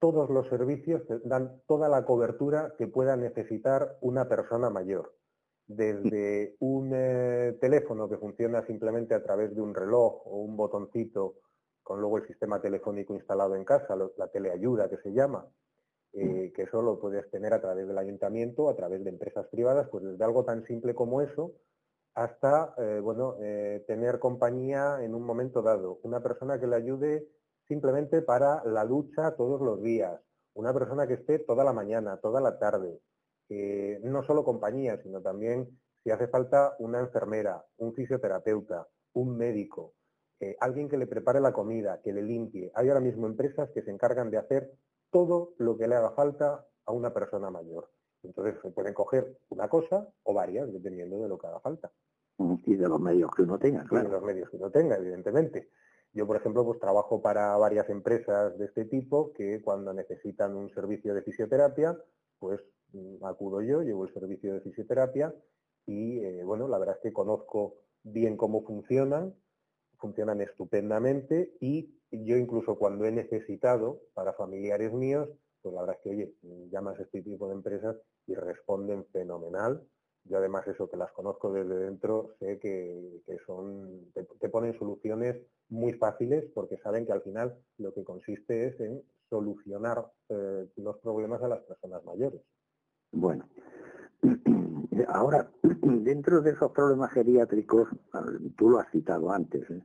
todos 0.00 0.30
los 0.30 0.48
servicios, 0.48 1.02
dan 1.24 1.62
toda 1.66 1.88
la 1.88 2.04
cobertura 2.04 2.74
que 2.76 2.86
pueda 2.86 3.16
necesitar 3.16 3.98
una 4.00 4.28
persona 4.28 4.70
mayor. 4.70 5.14
Desde 5.66 6.56
un 6.58 6.90
eh, 6.92 7.56
teléfono 7.60 8.08
que 8.08 8.16
funciona 8.16 8.66
simplemente 8.66 9.14
a 9.14 9.22
través 9.22 9.54
de 9.54 9.60
un 9.60 9.74
reloj 9.74 10.26
o 10.26 10.38
un 10.38 10.56
botoncito 10.56 11.36
con 11.82 12.00
luego 12.00 12.18
el 12.18 12.26
sistema 12.26 12.60
telefónico 12.60 13.14
instalado 13.14 13.54
en 13.54 13.64
casa, 13.64 13.96
la 14.16 14.28
teleayuda 14.28 14.88
que 14.88 14.98
se 14.98 15.12
llama, 15.12 15.46
eh, 16.12 16.52
que 16.54 16.62
eso 16.62 16.82
lo 16.82 16.98
puedes 16.98 17.30
tener 17.30 17.52
a 17.54 17.60
través 17.60 17.86
del 17.86 17.98
ayuntamiento, 17.98 18.68
a 18.68 18.74
través 18.74 19.04
de 19.04 19.10
empresas 19.10 19.46
privadas, 19.46 19.88
pues 19.90 20.04
desde 20.04 20.24
algo 20.24 20.44
tan 20.44 20.64
simple 20.64 20.94
como 20.94 21.20
eso 21.20 21.54
hasta 22.14 22.74
eh, 22.78 23.00
bueno, 23.00 23.36
eh, 23.40 23.84
tener 23.86 24.18
compañía 24.18 24.98
en 25.02 25.14
un 25.14 25.22
momento 25.22 25.62
dado, 25.62 26.00
una 26.02 26.20
persona 26.20 26.58
que 26.58 26.66
le 26.66 26.76
ayude 26.76 27.28
simplemente 27.70 28.20
para 28.20 28.64
la 28.64 28.84
ducha 28.84 29.36
todos 29.36 29.60
los 29.60 29.80
días, 29.80 30.20
una 30.54 30.74
persona 30.74 31.06
que 31.06 31.14
esté 31.14 31.38
toda 31.38 31.62
la 31.62 31.72
mañana, 31.72 32.16
toda 32.16 32.40
la 32.40 32.58
tarde, 32.58 33.00
no 34.02 34.24
solo 34.24 34.44
compañía, 34.44 35.00
sino 35.04 35.22
también 35.22 35.68
si 36.02 36.10
hace 36.10 36.26
falta 36.26 36.74
una 36.80 36.98
enfermera, 36.98 37.64
un 37.76 37.94
fisioterapeuta, 37.94 38.88
un 39.12 39.36
médico, 39.36 39.94
eh, 40.40 40.56
alguien 40.58 40.88
que 40.88 40.96
le 40.96 41.06
prepare 41.06 41.40
la 41.40 41.52
comida, 41.52 42.00
que 42.02 42.12
le 42.12 42.22
limpie. 42.22 42.72
Hay 42.74 42.88
ahora 42.88 43.00
mismo 43.00 43.28
empresas 43.28 43.70
que 43.70 43.82
se 43.82 43.92
encargan 43.92 44.32
de 44.32 44.38
hacer 44.38 44.72
todo 45.10 45.54
lo 45.58 45.78
que 45.78 45.86
le 45.86 45.94
haga 45.94 46.10
falta 46.10 46.66
a 46.86 46.92
una 46.92 47.14
persona 47.14 47.50
mayor. 47.50 47.88
Entonces 48.24 48.56
se 48.62 48.70
pueden 48.72 48.94
coger 48.94 49.38
una 49.50 49.68
cosa 49.68 50.08
o 50.24 50.34
varias, 50.34 50.72
dependiendo 50.72 51.20
de 51.22 51.28
lo 51.28 51.38
que 51.38 51.46
haga 51.46 51.60
falta. 51.60 51.92
Y 52.66 52.74
de 52.74 52.88
los 52.88 53.00
medios 53.00 53.30
que 53.32 53.42
uno 53.42 53.60
tenga, 53.60 53.84
claro. 53.84 54.08
de 54.08 54.14
los 54.14 54.24
medios 54.24 54.50
que 54.50 54.56
uno 54.56 54.70
tenga, 54.70 54.96
evidentemente. 54.96 55.70
Yo, 56.12 56.26
por 56.26 56.36
ejemplo, 56.36 56.64
pues 56.64 56.80
trabajo 56.80 57.22
para 57.22 57.56
varias 57.56 57.88
empresas 57.88 58.58
de 58.58 58.66
este 58.66 58.84
tipo 58.84 59.32
que 59.32 59.62
cuando 59.62 59.92
necesitan 59.92 60.56
un 60.56 60.70
servicio 60.70 61.14
de 61.14 61.22
fisioterapia, 61.22 61.96
pues 62.38 62.60
mm, 62.92 63.24
acudo 63.24 63.62
yo, 63.62 63.82
llevo 63.82 64.06
el 64.06 64.12
servicio 64.12 64.54
de 64.54 64.60
fisioterapia 64.60 65.32
y, 65.86 66.18
eh, 66.24 66.44
bueno, 66.44 66.66
la 66.66 66.78
verdad 66.78 66.96
es 66.96 67.02
que 67.02 67.12
conozco 67.12 67.76
bien 68.02 68.36
cómo 68.36 68.62
funcionan, 68.62 69.34
funcionan 69.98 70.40
estupendamente 70.40 71.54
y 71.60 71.94
yo 72.10 72.36
incluso 72.36 72.76
cuando 72.76 73.04
he 73.04 73.12
necesitado 73.12 74.00
para 74.14 74.32
familiares 74.32 74.92
míos, 74.92 75.28
pues 75.62 75.74
la 75.74 75.82
verdad 75.82 75.96
es 75.96 76.02
que, 76.02 76.10
oye, 76.10 76.34
llamas 76.70 76.98
a 76.98 77.02
este 77.02 77.22
tipo 77.22 77.46
de 77.48 77.54
empresas 77.54 77.96
y 78.26 78.34
responden 78.34 79.04
fenomenal. 79.12 79.86
Yo 80.24 80.38
además 80.38 80.66
eso 80.68 80.88
que 80.88 80.96
las 80.96 81.10
conozco 81.12 81.52
desde 81.52 81.76
dentro, 81.76 82.34
sé 82.38 82.58
que, 82.58 83.22
son, 83.46 84.12
te, 84.12 84.48
ponen 84.48 84.78
soluciones 84.78 85.36
muy 85.68 85.92
fáciles 85.94 86.44
porque 86.54 86.76
saben 86.78 87.06
que 87.06 87.12
al 87.12 87.22
final 87.22 87.56
lo 87.78 87.92
que 87.94 88.04
consiste 88.04 88.68
es 88.68 88.80
en 88.80 89.02
solucionar 89.28 90.06
eh, 90.28 90.68
los 90.76 90.98
problemas 90.98 91.42
a 91.42 91.48
las 91.48 91.60
personas 91.60 92.04
mayores. 92.04 92.42
Bueno, 93.12 93.48
ahora, 95.08 95.50
dentro 95.82 96.42
de 96.42 96.52
esos 96.52 96.70
problemas 96.72 97.12
geriátricos, 97.12 97.88
tú 98.56 98.70
lo 98.70 98.78
has 98.78 98.90
citado 98.90 99.32
antes, 99.32 99.68
¿eh? 99.70 99.82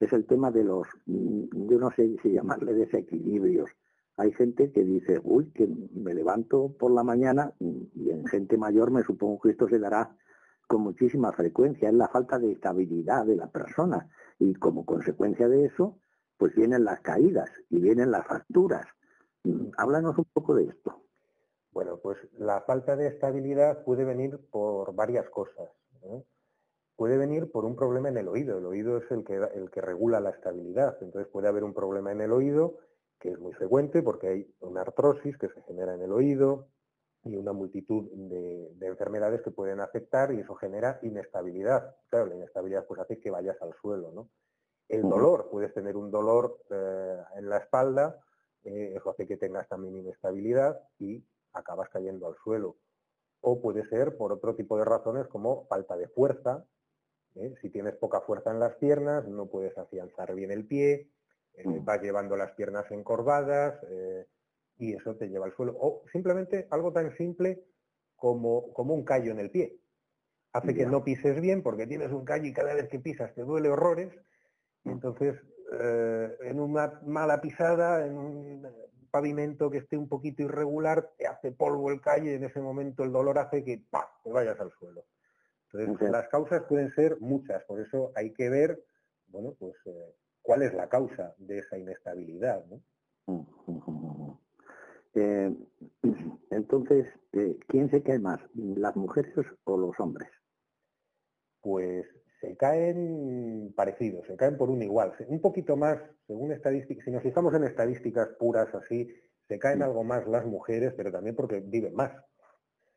es 0.00 0.12
el 0.12 0.26
tema 0.26 0.50
de 0.50 0.64
los, 0.64 0.86
yo 1.06 1.78
no 1.78 1.90
sé 1.92 2.16
si 2.22 2.32
llamarle 2.32 2.74
desequilibrios 2.74 3.70
hay 4.16 4.32
gente 4.32 4.72
que 4.72 4.82
dice, 4.82 5.20
uy, 5.22 5.50
que 5.52 5.68
me 5.94 6.14
levanto 6.14 6.72
por 6.78 6.90
la 6.90 7.02
mañana 7.02 7.52
y 7.60 8.10
en 8.10 8.26
gente 8.26 8.56
mayor 8.56 8.90
me 8.90 9.02
supongo 9.02 9.40
que 9.40 9.50
esto 9.50 9.68
se 9.68 9.78
dará 9.78 10.16
con 10.66 10.80
muchísima 10.80 11.32
frecuencia, 11.32 11.88
es 11.88 11.94
la 11.94 12.08
falta 12.08 12.38
de 12.38 12.52
estabilidad 12.52 13.24
de 13.26 13.36
la 13.36 13.48
persona 13.48 14.08
y 14.38 14.54
como 14.54 14.84
consecuencia 14.84 15.48
de 15.48 15.66
eso, 15.66 15.98
pues 16.38 16.54
vienen 16.54 16.84
las 16.84 17.00
caídas 17.00 17.50
y 17.70 17.78
vienen 17.78 18.10
las 18.10 18.26
fracturas. 18.26 18.86
Mm, 19.44 19.68
háblanos 19.76 20.18
un 20.18 20.26
poco 20.32 20.54
de 20.54 20.64
esto. 20.64 21.02
Bueno, 21.72 21.98
pues 21.98 22.18
la 22.38 22.62
falta 22.62 22.96
de 22.96 23.06
estabilidad 23.06 23.84
puede 23.84 24.04
venir 24.04 24.38
por 24.50 24.94
varias 24.94 25.28
cosas. 25.28 25.70
Puede 26.96 27.18
venir 27.18 27.50
por 27.50 27.66
un 27.66 27.76
problema 27.76 28.08
en 28.08 28.16
el 28.16 28.28
oído. 28.28 28.58
El 28.58 28.64
oído 28.64 28.96
es 28.96 29.10
el 29.10 29.24
que, 29.24 29.34
el 29.34 29.70
que 29.70 29.82
regula 29.82 30.20
la 30.20 30.30
estabilidad. 30.30 30.96
Entonces 31.02 31.30
puede 31.30 31.48
haber 31.48 31.64
un 31.64 31.74
problema 31.74 32.12
en 32.12 32.22
el 32.22 32.32
oído 32.32 32.78
que 33.18 33.30
es 33.30 33.38
muy 33.38 33.52
frecuente 33.54 34.02
porque 34.02 34.28
hay 34.28 34.54
una 34.60 34.82
artrosis 34.82 35.36
que 35.38 35.48
se 35.48 35.62
genera 35.62 35.94
en 35.94 36.02
el 36.02 36.12
oído 36.12 36.68
y 37.24 37.36
una 37.36 37.52
multitud 37.52 38.08
de, 38.12 38.86
enfermedades 38.86 39.42
que 39.42 39.50
pueden 39.50 39.80
afectar 39.80 40.32
y 40.32 40.40
eso 40.40 40.54
genera 40.54 40.98
inestabilidad. 41.02 41.96
Claro, 42.08 42.26
la 42.26 42.36
inestabilidad 42.36 42.86
pues 42.86 43.00
hace 43.00 43.18
que 43.18 43.30
vayas 43.30 43.60
al 43.60 43.74
suelo, 43.80 44.12
¿no? 44.12 44.30
El 44.88 45.02
dolor, 45.02 45.48
puedes 45.50 45.74
tener 45.74 45.96
un 45.96 46.12
dolor 46.12 46.60
eh, 46.70 47.16
en 47.34 47.48
la 47.48 47.58
espalda, 47.58 48.20
eh, 48.62 48.94
eso 48.96 49.10
hace 49.10 49.26
que 49.26 49.36
tengas 49.36 49.68
también 49.68 49.96
inestabilidad 49.96 50.80
y 50.98 51.24
acabas 51.52 51.88
cayendo 51.88 52.28
al 52.28 52.36
suelo. 52.36 52.76
O 53.40 53.60
puede 53.60 53.84
ser 53.88 54.16
por 54.16 54.32
otro 54.32 54.54
tipo 54.54 54.78
de 54.78 54.84
razones 54.84 55.26
como 55.26 55.66
falta 55.66 55.96
de 55.96 56.06
fuerza. 56.08 56.64
¿eh? 57.34 57.54
Si 57.60 57.70
tienes 57.70 57.96
poca 57.96 58.20
fuerza 58.20 58.52
en 58.52 58.60
las 58.60 58.76
piernas, 58.76 59.26
no 59.26 59.46
puedes 59.46 59.76
afianzar 59.76 60.32
bien 60.34 60.52
el 60.52 60.66
pie, 60.66 61.10
mm. 61.64 61.84
vas 61.84 62.02
llevando 62.02 62.36
las 62.36 62.52
piernas 62.52 62.90
encorvadas 62.90 63.80
y 64.78 64.94
eso 64.94 65.16
te 65.16 65.28
lleva 65.28 65.46
al 65.46 65.54
suelo. 65.54 65.76
O 65.78 66.04
simplemente 66.12 66.66
algo 66.70 66.92
tan 66.92 67.16
simple 67.16 67.64
como, 68.14 68.72
como 68.72 68.94
un 68.94 69.04
callo 69.04 69.32
en 69.32 69.40
el 69.40 69.50
pie. 69.50 69.78
Hace 70.52 70.74
que 70.74 70.86
no 70.86 71.04
pises 71.04 71.40
bien 71.40 71.62
porque 71.62 71.86
tienes 71.86 72.12
un 72.12 72.24
callo 72.24 72.46
y 72.46 72.52
cada 72.52 72.74
vez 72.74 72.88
que 72.88 72.98
pisas 72.98 73.34
te 73.34 73.42
duele 73.42 73.68
horrores 73.68 74.12
entonces, 74.86 75.36
eh, 75.72 76.36
en 76.42 76.60
una 76.60 77.00
mala 77.04 77.40
pisada, 77.40 78.06
en 78.06 78.16
un 78.16 78.68
pavimento 79.10 79.70
que 79.70 79.78
esté 79.78 79.96
un 79.96 80.08
poquito 80.08 80.42
irregular, 80.42 81.10
te 81.18 81.26
hace 81.26 81.52
polvo 81.52 81.90
el 81.90 82.00
calle 82.00 82.32
y 82.32 82.34
en 82.34 82.44
ese 82.44 82.60
momento 82.60 83.02
el 83.02 83.12
dolor 83.12 83.38
hace 83.38 83.64
que 83.64 83.82
¡pam! 83.90 84.04
te 84.22 84.30
vayas 84.30 84.58
al 84.60 84.70
suelo. 84.72 85.04
Entonces, 85.72 86.10
las 86.10 86.28
causas 86.28 86.62
pueden 86.68 86.90
ser 86.94 87.20
muchas, 87.20 87.62
por 87.64 87.80
eso 87.80 88.12
hay 88.14 88.32
que 88.32 88.48
ver, 88.48 88.82
bueno, 89.26 89.54
pues 89.58 89.74
eh, 89.84 90.14
cuál 90.46 90.62
es 90.62 90.72
la 90.72 90.88
causa 90.88 91.34
de 91.38 91.58
esa 91.58 91.76
inestabilidad. 91.76 92.64
Eh, 95.18 95.50
entonces, 96.50 97.06
¿quién 97.68 97.88
se 97.88 98.02
cae 98.02 98.18
más, 98.18 98.38
las 98.52 98.94
mujeres 98.96 99.32
o 99.64 99.78
los 99.78 99.98
hombres? 99.98 100.28
Pues 101.62 102.04
se 102.38 102.54
caen 102.58 103.72
parecidos, 103.74 104.26
se 104.26 104.36
caen 104.36 104.58
por 104.58 104.68
un 104.68 104.82
igual. 104.82 105.14
Un 105.28 105.40
poquito 105.40 105.74
más, 105.74 105.98
según 106.26 106.52
estadísticas, 106.52 107.06
si 107.06 107.10
nos 107.10 107.22
fijamos 107.22 107.54
en 107.54 107.64
estadísticas 107.64 108.28
puras 108.38 108.74
así, 108.74 109.08
se 109.48 109.58
caen 109.58 109.82
algo 109.82 110.04
más 110.04 110.26
las 110.26 110.44
mujeres, 110.44 110.92
pero 110.94 111.10
también 111.10 111.34
porque 111.34 111.60
viven 111.60 111.94
más. 111.94 112.12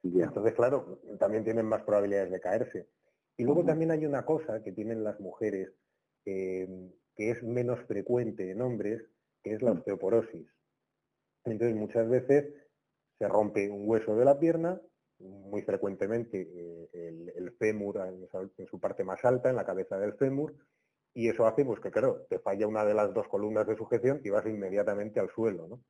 Entonces, 0.03 0.53
claro, 0.55 0.99
también 1.19 1.45
tienen 1.45 1.67
más 1.67 1.83
probabilidades 1.83 2.31
de 2.31 2.41
caerse. 2.41 2.89
Y 3.37 3.45
luego 3.45 3.63
también 3.63 3.91
hay 3.91 4.05
una 4.05 4.25
cosa 4.25 4.61
que 4.61 4.73
tienen 4.73 5.05
las 5.05 5.21
mujeres 5.21 5.71
que 7.19 7.31
es 7.31 7.43
menos 7.43 7.81
frecuente 7.81 8.49
en 8.49 8.61
hombres, 8.61 9.03
que 9.43 9.51
es 9.51 9.61
la 9.61 9.73
mm. 9.73 9.79
osteoporosis. 9.79 10.47
Entonces, 11.43 11.75
muchas 11.75 12.07
veces 12.07 12.45
se 13.17 13.27
rompe 13.27 13.69
un 13.69 13.89
hueso 13.89 14.15
de 14.15 14.23
la 14.23 14.39
pierna 14.39 14.79
muy 15.19 15.61
frecuentemente 15.63 16.47
eh, 16.93 17.33
el, 17.35 17.51
fémur 17.59 17.97
en, 18.07 18.65
su 18.67 18.79
parte 18.79 19.03
más 19.03 19.25
alta, 19.25 19.49
en 19.49 19.57
la 19.57 19.65
cabeza 19.65 19.99
del 19.99 20.13
fémur, 20.13 20.55
y 21.13 21.27
eso 21.27 21.45
hace 21.45 21.65
pues 21.65 21.81
que 21.81 21.91
claro, 21.91 22.25
te 22.29 22.39
falla 22.39 22.67
una 22.67 22.85
de 22.85 22.93
las 22.93 23.13
dos 23.13 23.27
columnas 23.27 23.67
de 23.67 23.75
sujeción 23.75 24.21
y 24.23 24.29
vas 24.29 24.45
inmediatamente 24.45 25.19
al 25.19 25.29
suelo, 25.29 25.67
¿no? 25.67 25.83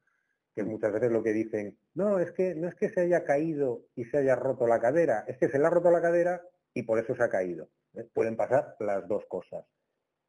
Que 0.56 0.62
es 0.62 0.68
mm. 0.68 0.72
muchas 0.72 0.92
veces 0.94 1.12
lo 1.12 1.22
que 1.22 1.34
dicen, 1.34 1.78
no, 1.94 2.18
es 2.18 2.32
que 2.32 2.56
no 2.56 2.68
es 2.68 2.74
que 2.74 2.90
se 2.90 3.02
haya 3.02 3.24
caído 3.24 3.84
y 3.94 4.06
se 4.06 4.18
haya 4.18 4.36
roto 4.36 4.66
la 4.66 4.80
cadera, 4.80 5.26
es 5.28 5.38
que 5.38 5.48
se 5.48 5.60
le 5.60 5.68
ha 5.68 5.70
roto 5.70 5.92
la 5.92 6.02
cadera 6.02 6.42
y 6.74 6.82
por 6.82 6.98
eso 6.98 7.14
se 7.14 7.22
ha 7.22 7.30
caído. 7.30 7.70
¿eh? 7.94 8.10
Pueden 8.16 8.36
pasar 8.36 8.76
las 8.80 9.08
dos 9.08 9.28
cosas. 9.28 9.64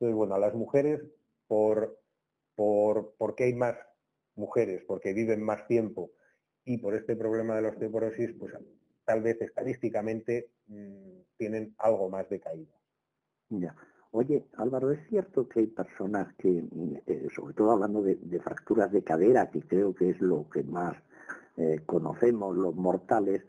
Entonces, 0.01 0.17
bueno, 0.17 0.35
a 0.35 0.39
las 0.39 0.55
mujeres, 0.55 1.03
por, 1.47 2.01
por, 2.55 3.13
porque 3.19 3.45
hay 3.45 3.55
más 3.55 3.77
mujeres, 4.35 4.83
porque 4.87 5.13
viven 5.13 5.43
más 5.43 5.67
tiempo 5.67 6.11
y 6.65 6.79
por 6.79 6.95
este 6.95 7.17
problema 7.17 7.55
de 7.55 7.63
la 7.63 7.69
osteoporosis, 7.69 8.33
pues 8.39 8.55
tal 9.05 9.21
vez 9.21 9.39
estadísticamente 9.43 10.49
mm, 10.69 11.21
tienen 11.37 11.75
algo 11.77 12.09
más 12.09 12.27
de 12.31 12.41
caída. 12.41 12.73
Ya. 13.51 13.77
Oye, 14.13 14.47
Álvaro, 14.55 14.91
es 14.91 15.07
cierto 15.09 15.47
que 15.47 15.61
hay 15.61 15.67
personas 15.67 16.35
que, 16.39 16.49
mm, 16.49 16.97
eh, 17.07 17.29
sobre 17.37 17.53
todo 17.53 17.73
hablando 17.73 18.03
de, 18.03 18.41
fracturas 18.41 18.91
de 18.91 19.05
cadera, 19.05 19.51
que 19.51 19.61
creo 19.61 19.95
que 19.95 20.09
es 20.11 20.21
lo 20.23 20.49
que 20.49 20.63
más 20.63 20.97
eh, 21.59 21.83
conocemos, 21.85 22.57
los 22.57 22.75
mortales, 22.75 23.43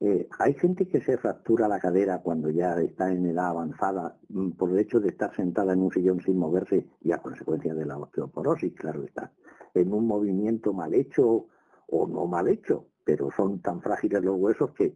eh, 0.00 0.28
hay 0.38 0.54
gente 0.54 0.88
que 0.88 1.00
se 1.02 1.18
fractura 1.18 1.68
la 1.68 1.78
cadera 1.78 2.22
cuando 2.22 2.50
ya 2.50 2.80
está 2.80 3.12
en 3.12 3.26
edad 3.26 3.48
avanzada 3.48 4.16
mm, 4.28 4.52
por 4.52 4.70
el 4.70 4.78
hecho 4.78 5.00
de 5.00 5.10
estar 5.10 5.34
sentada 5.36 5.74
en 5.74 5.82
un 5.82 5.92
sillón 5.92 6.20
sin 6.22 6.38
moverse 6.38 6.86
y 7.02 7.12
a 7.12 7.18
consecuencia 7.18 7.74
de 7.74 7.86
la 7.86 7.98
osteoporosis, 7.98 8.74
claro 8.74 9.04
está, 9.04 9.30
en 9.74 9.92
un 9.92 10.06
movimiento 10.06 10.72
mal 10.72 10.94
hecho 10.94 11.46
o 11.88 12.06
no 12.06 12.26
mal 12.26 12.48
hecho 12.48 12.86
pero 13.04 13.28
son 13.36 13.60
tan 13.60 13.80
frágiles 13.80 14.22
los 14.22 14.36
huesos 14.38 14.70
que, 14.72 14.94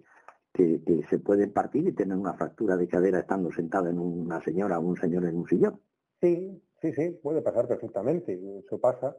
que, 0.52 0.80
se 1.10 1.18
pueden 1.18 1.52
partir 1.52 1.88
y 1.88 1.92
tener 1.92 2.16
una 2.16 2.34
fractura 2.34 2.76
de 2.76 2.86
cadera 2.86 3.18
estando 3.18 3.50
sentada 3.50 3.90
en 3.90 3.98
una 3.98 4.40
señora 4.40 4.78
o 4.78 4.82
un 4.82 4.96
señor 4.96 5.24
en 5.24 5.36
un 5.36 5.48
sillón. 5.48 5.80
Sí, 6.20 6.62
sí, 6.80 6.92
sí, 6.92 7.18
puede 7.22 7.42
pasar 7.42 7.66
perfectamente, 7.66 8.38
eso 8.64 8.78
pasa. 8.78 9.16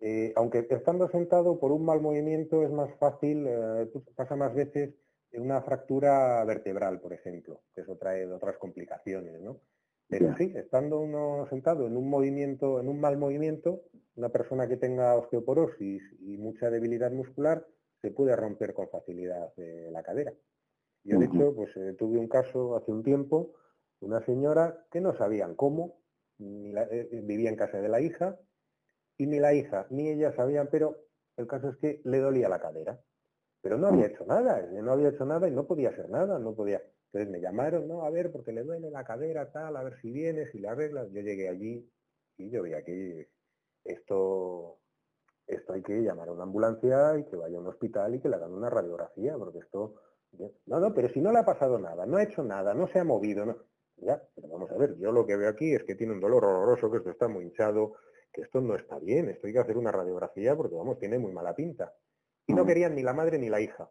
Eh, 0.00 0.32
aunque 0.34 0.66
estando 0.68 1.08
sentado 1.08 1.60
por 1.60 1.70
un 1.70 1.84
mal 1.84 2.00
movimiento 2.00 2.64
es 2.64 2.72
más 2.72 2.92
fácil, 2.98 3.46
eh, 3.46 3.88
pasa 4.16 4.34
más 4.34 4.52
veces 4.52 4.92
una 5.34 5.62
fractura 5.62 6.44
vertebral, 6.44 7.00
por 7.00 7.12
ejemplo, 7.12 7.62
que 7.74 7.82
eso 7.82 7.96
trae 7.96 8.26
otras 8.26 8.58
complicaciones, 8.58 9.40
¿no? 9.40 9.60
Pero 10.08 10.36
sí, 10.36 10.52
estando 10.54 11.00
uno 11.00 11.46
sentado 11.48 11.86
en 11.86 11.96
un 11.96 12.10
movimiento, 12.10 12.80
en 12.80 12.88
un 12.88 13.00
mal 13.00 13.16
movimiento, 13.16 13.84
una 14.14 14.28
persona 14.28 14.68
que 14.68 14.76
tenga 14.76 15.16
osteoporosis 15.16 16.02
y 16.20 16.36
mucha 16.36 16.68
debilidad 16.68 17.10
muscular, 17.10 17.66
se 18.02 18.10
puede 18.10 18.36
romper 18.36 18.74
con 18.74 18.90
facilidad 18.90 19.52
eh, 19.56 19.88
la 19.90 20.02
cadera. 20.02 20.34
Yo, 21.04 21.18
de 21.18 21.24
hecho, 21.24 21.54
pues 21.54 21.74
eh, 21.76 21.94
tuve 21.98 22.18
un 22.18 22.28
caso 22.28 22.76
hace 22.76 22.92
un 22.92 23.02
tiempo, 23.02 23.54
una 24.00 24.24
señora 24.26 24.84
que 24.90 25.00
no 25.00 25.16
sabían 25.16 25.54
cómo, 25.54 25.96
eh, 26.38 27.20
vivía 27.24 27.48
en 27.48 27.56
casa 27.56 27.80
de 27.80 27.88
la 27.88 28.00
hija, 28.00 28.38
y 29.16 29.26
ni 29.26 29.38
la 29.38 29.54
hija 29.54 29.86
ni 29.90 30.08
ella 30.10 30.34
sabían, 30.34 30.68
pero 30.70 31.06
el 31.36 31.46
caso 31.46 31.70
es 31.70 31.76
que 31.76 32.00
le 32.04 32.18
dolía 32.18 32.48
la 32.48 32.60
cadera. 32.60 33.00
Pero 33.62 33.78
no 33.78 33.86
había 33.88 34.06
hecho 34.06 34.26
nada, 34.26 34.60
no 34.70 34.92
había 34.92 35.08
hecho 35.08 35.24
nada 35.24 35.48
y 35.48 35.52
no 35.52 35.66
podía 35.66 35.90
hacer 35.90 36.10
nada, 36.10 36.38
no 36.38 36.54
podía. 36.54 36.82
Entonces 37.06 37.30
me 37.30 37.40
llamaron, 37.40 37.88
no, 37.88 38.02
a 38.02 38.10
ver, 38.10 38.30
porque 38.32 38.52
le 38.52 38.64
duele 38.64 38.90
la 38.90 39.04
cadera, 39.04 39.50
tal, 39.50 39.76
a 39.76 39.82
ver 39.82 39.98
si 40.00 40.10
vienes, 40.10 40.50
si 40.50 40.58
le 40.58 40.68
arreglas. 40.68 41.10
Yo 41.12 41.20
llegué 41.20 41.48
allí 41.48 41.88
y 42.38 42.50
yo 42.50 42.62
vi 42.62 42.74
aquí 42.74 43.26
esto 43.84 44.78
esto 45.46 45.72
hay 45.72 45.82
que 45.82 46.00
llamar 46.00 46.28
a 46.28 46.32
una 46.32 46.44
ambulancia 46.44 47.18
y 47.18 47.24
que 47.24 47.36
vaya 47.36 47.58
a 47.58 47.60
un 47.60 47.66
hospital 47.66 48.14
y 48.14 48.20
que 48.20 48.28
le 48.28 48.36
hagan 48.36 48.52
una 48.52 48.70
radiografía, 48.70 49.36
porque 49.36 49.58
esto... 49.58 49.94
No, 50.66 50.80
no, 50.80 50.94
pero 50.94 51.10
si 51.10 51.20
no 51.20 51.30
le 51.30 51.40
ha 51.40 51.44
pasado 51.44 51.78
nada, 51.78 52.06
no 52.06 52.16
ha 52.16 52.22
hecho 52.22 52.42
nada, 52.42 52.72
no 52.72 52.88
se 52.88 52.98
ha 52.98 53.04
movido, 53.04 53.44
no... 53.44 53.56
Ya, 53.96 54.20
pero 54.34 54.48
vamos 54.48 54.70
a 54.70 54.76
ver, 54.78 54.96
yo 54.98 55.12
lo 55.12 55.26
que 55.26 55.36
veo 55.36 55.50
aquí 55.50 55.74
es 55.74 55.84
que 55.84 55.94
tiene 55.94 56.14
un 56.14 56.20
dolor 56.20 56.44
horroroso, 56.44 56.90
que 56.90 56.98
esto 56.98 57.10
está 57.10 57.28
muy 57.28 57.44
hinchado, 57.44 57.94
que 58.32 58.40
esto 58.40 58.60
no 58.60 58.74
está 58.74 58.98
bien, 58.98 59.28
esto 59.28 59.46
hay 59.46 59.52
que 59.52 59.58
hacer 59.58 59.76
una 59.76 59.92
radiografía 59.92 60.56
porque, 60.56 60.74
vamos, 60.74 60.98
tiene 60.98 61.18
muy 61.18 61.32
mala 61.32 61.54
pinta. 61.54 61.94
Y 62.46 62.54
no 62.54 62.66
querían 62.66 62.94
ni 62.94 63.02
la 63.02 63.12
madre 63.12 63.38
ni 63.38 63.48
la 63.48 63.60
hija. 63.60 63.90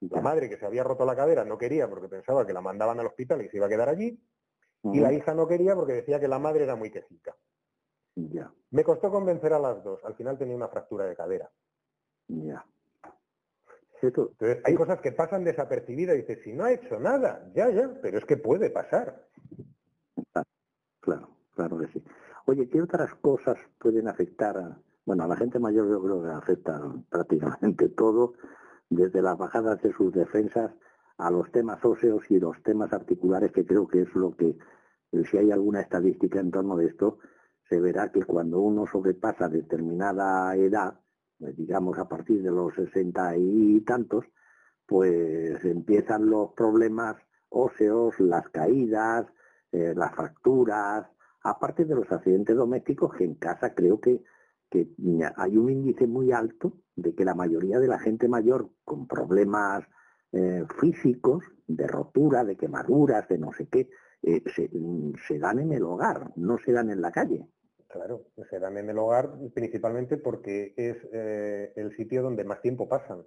La 0.00 0.20
madre 0.20 0.48
que 0.48 0.58
se 0.58 0.66
había 0.66 0.84
roto 0.84 1.04
la 1.04 1.16
cadera 1.16 1.44
no 1.44 1.56
quería 1.56 1.88
porque 1.88 2.08
pensaba 2.08 2.46
que 2.46 2.52
la 2.52 2.60
mandaban 2.60 3.00
al 3.00 3.06
hospital 3.06 3.42
y 3.42 3.48
se 3.48 3.56
iba 3.56 3.66
a 3.66 3.70
quedar 3.70 3.88
allí. 3.88 4.20
Y 4.84 5.00
la 5.00 5.12
hija 5.12 5.34
no 5.34 5.48
quería 5.48 5.74
porque 5.74 5.94
decía 5.94 6.20
que 6.20 6.28
la 6.28 6.38
madre 6.38 6.64
era 6.64 6.76
muy 6.76 6.90
quejica. 6.90 7.34
Ya. 8.14 8.52
Me 8.70 8.84
costó 8.84 9.10
convencer 9.10 9.52
a 9.52 9.58
las 9.58 9.82
dos. 9.82 10.04
Al 10.04 10.14
final 10.14 10.38
tenía 10.38 10.54
una 10.54 10.68
fractura 10.68 11.06
de 11.06 11.16
cadera. 11.16 11.50
Ya. 12.28 12.64
Entonces, 14.02 14.60
hay 14.64 14.74
cosas 14.74 15.00
que 15.00 15.12
pasan 15.12 15.44
desapercibidas 15.44 16.16
y 16.16 16.20
dices, 16.20 16.42
si 16.44 16.52
no 16.52 16.64
ha 16.64 16.72
hecho 16.72 17.00
nada, 17.00 17.50
ya, 17.54 17.70
ya, 17.70 17.90
pero 18.02 18.18
es 18.18 18.24
que 18.24 18.36
puede 18.36 18.70
pasar. 18.70 19.26
Claro, 21.00 21.30
claro 21.54 21.78
que 21.78 21.88
sí. 21.88 22.04
Oye, 22.46 22.68
¿qué 22.68 22.82
otras 22.82 23.14
cosas 23.16 23.56
pueden 23.78 24.08
afectar 24.08 24.56
a, 24.58 24.78
bueno, 25.06 25.24
a 25.24 25.28
la 25.28 25.36
gente 25.36 25.58
mayor 25.60 25.88
yo 25.88 26.02
creo 26.02 26.22
que 26.22 26.28
afecta 26.30 26.82
prácticamente 27.08 27.88
todo, 27.96 28.34
desde 28.90 29.22
las 29.22 29.38
bajadas 29.38 29.80
de 29.80 29.92
sus 29.92 30.12
defensas 30.12 30.72
a 31.18 31.30
los 31.30 31.50
temas 31.50 31.82
óseos 31.84 32.30
y 32.30 32.38
los 32.38 32.60
temas 32.62 32.92
articulares, 32.92 33.52
que 33.52 33.64
creo 33.64 33.86
que 33.86 34.02
es 34.02 34.14
lo 34.14 34.36
que, 34.36 34.58
si 35.30 35.38
hay 35.38 35.50
alguna 35.50 35.80
estadística 35.80 36.40
en 36.40 36.50
torno 36.50 36.76
de 36.76 36.86
esto, 36.86 37.18
se 37.68 37.80
verá 37.80 38.12
que 38.12 38.24
cuando 38.24 38.60
uno 38.60 38.86
sobrepasa 38.86 39.48
determinada 39.48 40.54
edad, 40.56 41.00
pues 41.38 41.56
digamos 41.56 41.98
a 41.98 42.08
partir 42.08 42.42
de 42.42 42.50
los 42.50 42.74
sesenta 42.74 43.36
y 43.36 43.80
tantos, 43.80 44.24
pues 44.86 45.64
empiezan 45.64 46.28
los 46.28 46.52
problemas 46.52 47.16
óseos, 47.48 48.18
las 48.20 48.48
caídas, 48.50 49.26
eh, 49.72 49.94
las 49.96 50.14
fracturas, 50.14 51.06
aparte 51.42 51.84
de 51.84 51.94
los 51.94 52.10
accidentes 52.10 52.56
domésticos 52.56 53.14
que 53.14 53.24
en 53.24 53.34
casa 53.34 53.74
creo 53.74 54.00
que, 54.00 54.22
que 54.76 55.32
hay 55.36 55.56
un 55.56 55.70
índice 55.70 56.06
muy 56.06 56.32
alto 56.32 56.72
de 56.94 57.14
que 57.14 57.24
la 57.24 57.34
mayoría 57.34 57.78
de 57.78 57.88
la 57.88 57.98
gente 57.98 58.28
mayor 58.28 58.70
con 58.84 59.06
problemas 59.06 59.84
eh, 60.32 60.64
físicos, 60.80 61.44
de 61.66 61.86
rotura, 61.86 62.44
de 62.44 62.56
quemaduras, 62.56 63.28
de 63.28 63.38
no 63.38 63.52
sé 63.52 63.68
qué, 63.68 63.88
eh, 64.22 64.42
se, 64.54 65.38
dan 65.38 65.60
en 65.60 65.72
el 65.72 65.84
hogar, 65.84 66.30
no 66.36 66.58
se 66.58 66.72
dan 66.72 66.90
en 66.90 67.00
la 67.00 67.12
calle. 67.12 67.46
Claro, 67.88 68.26
se 68.50 68.58
dan 68.58 68.76
en 68.76 68.90
el 68.90 68.98
hogar 68.98 69.32
principalmente 69.54 70.16
porque 70.18 70.74
es 70.76 70.96
el 71.76 71.96
sitio 71.96 72.22
donde 72.22 72.44
más 72.44 72.60
tiempo 72.60 72.88
pasan. 72.88 73.24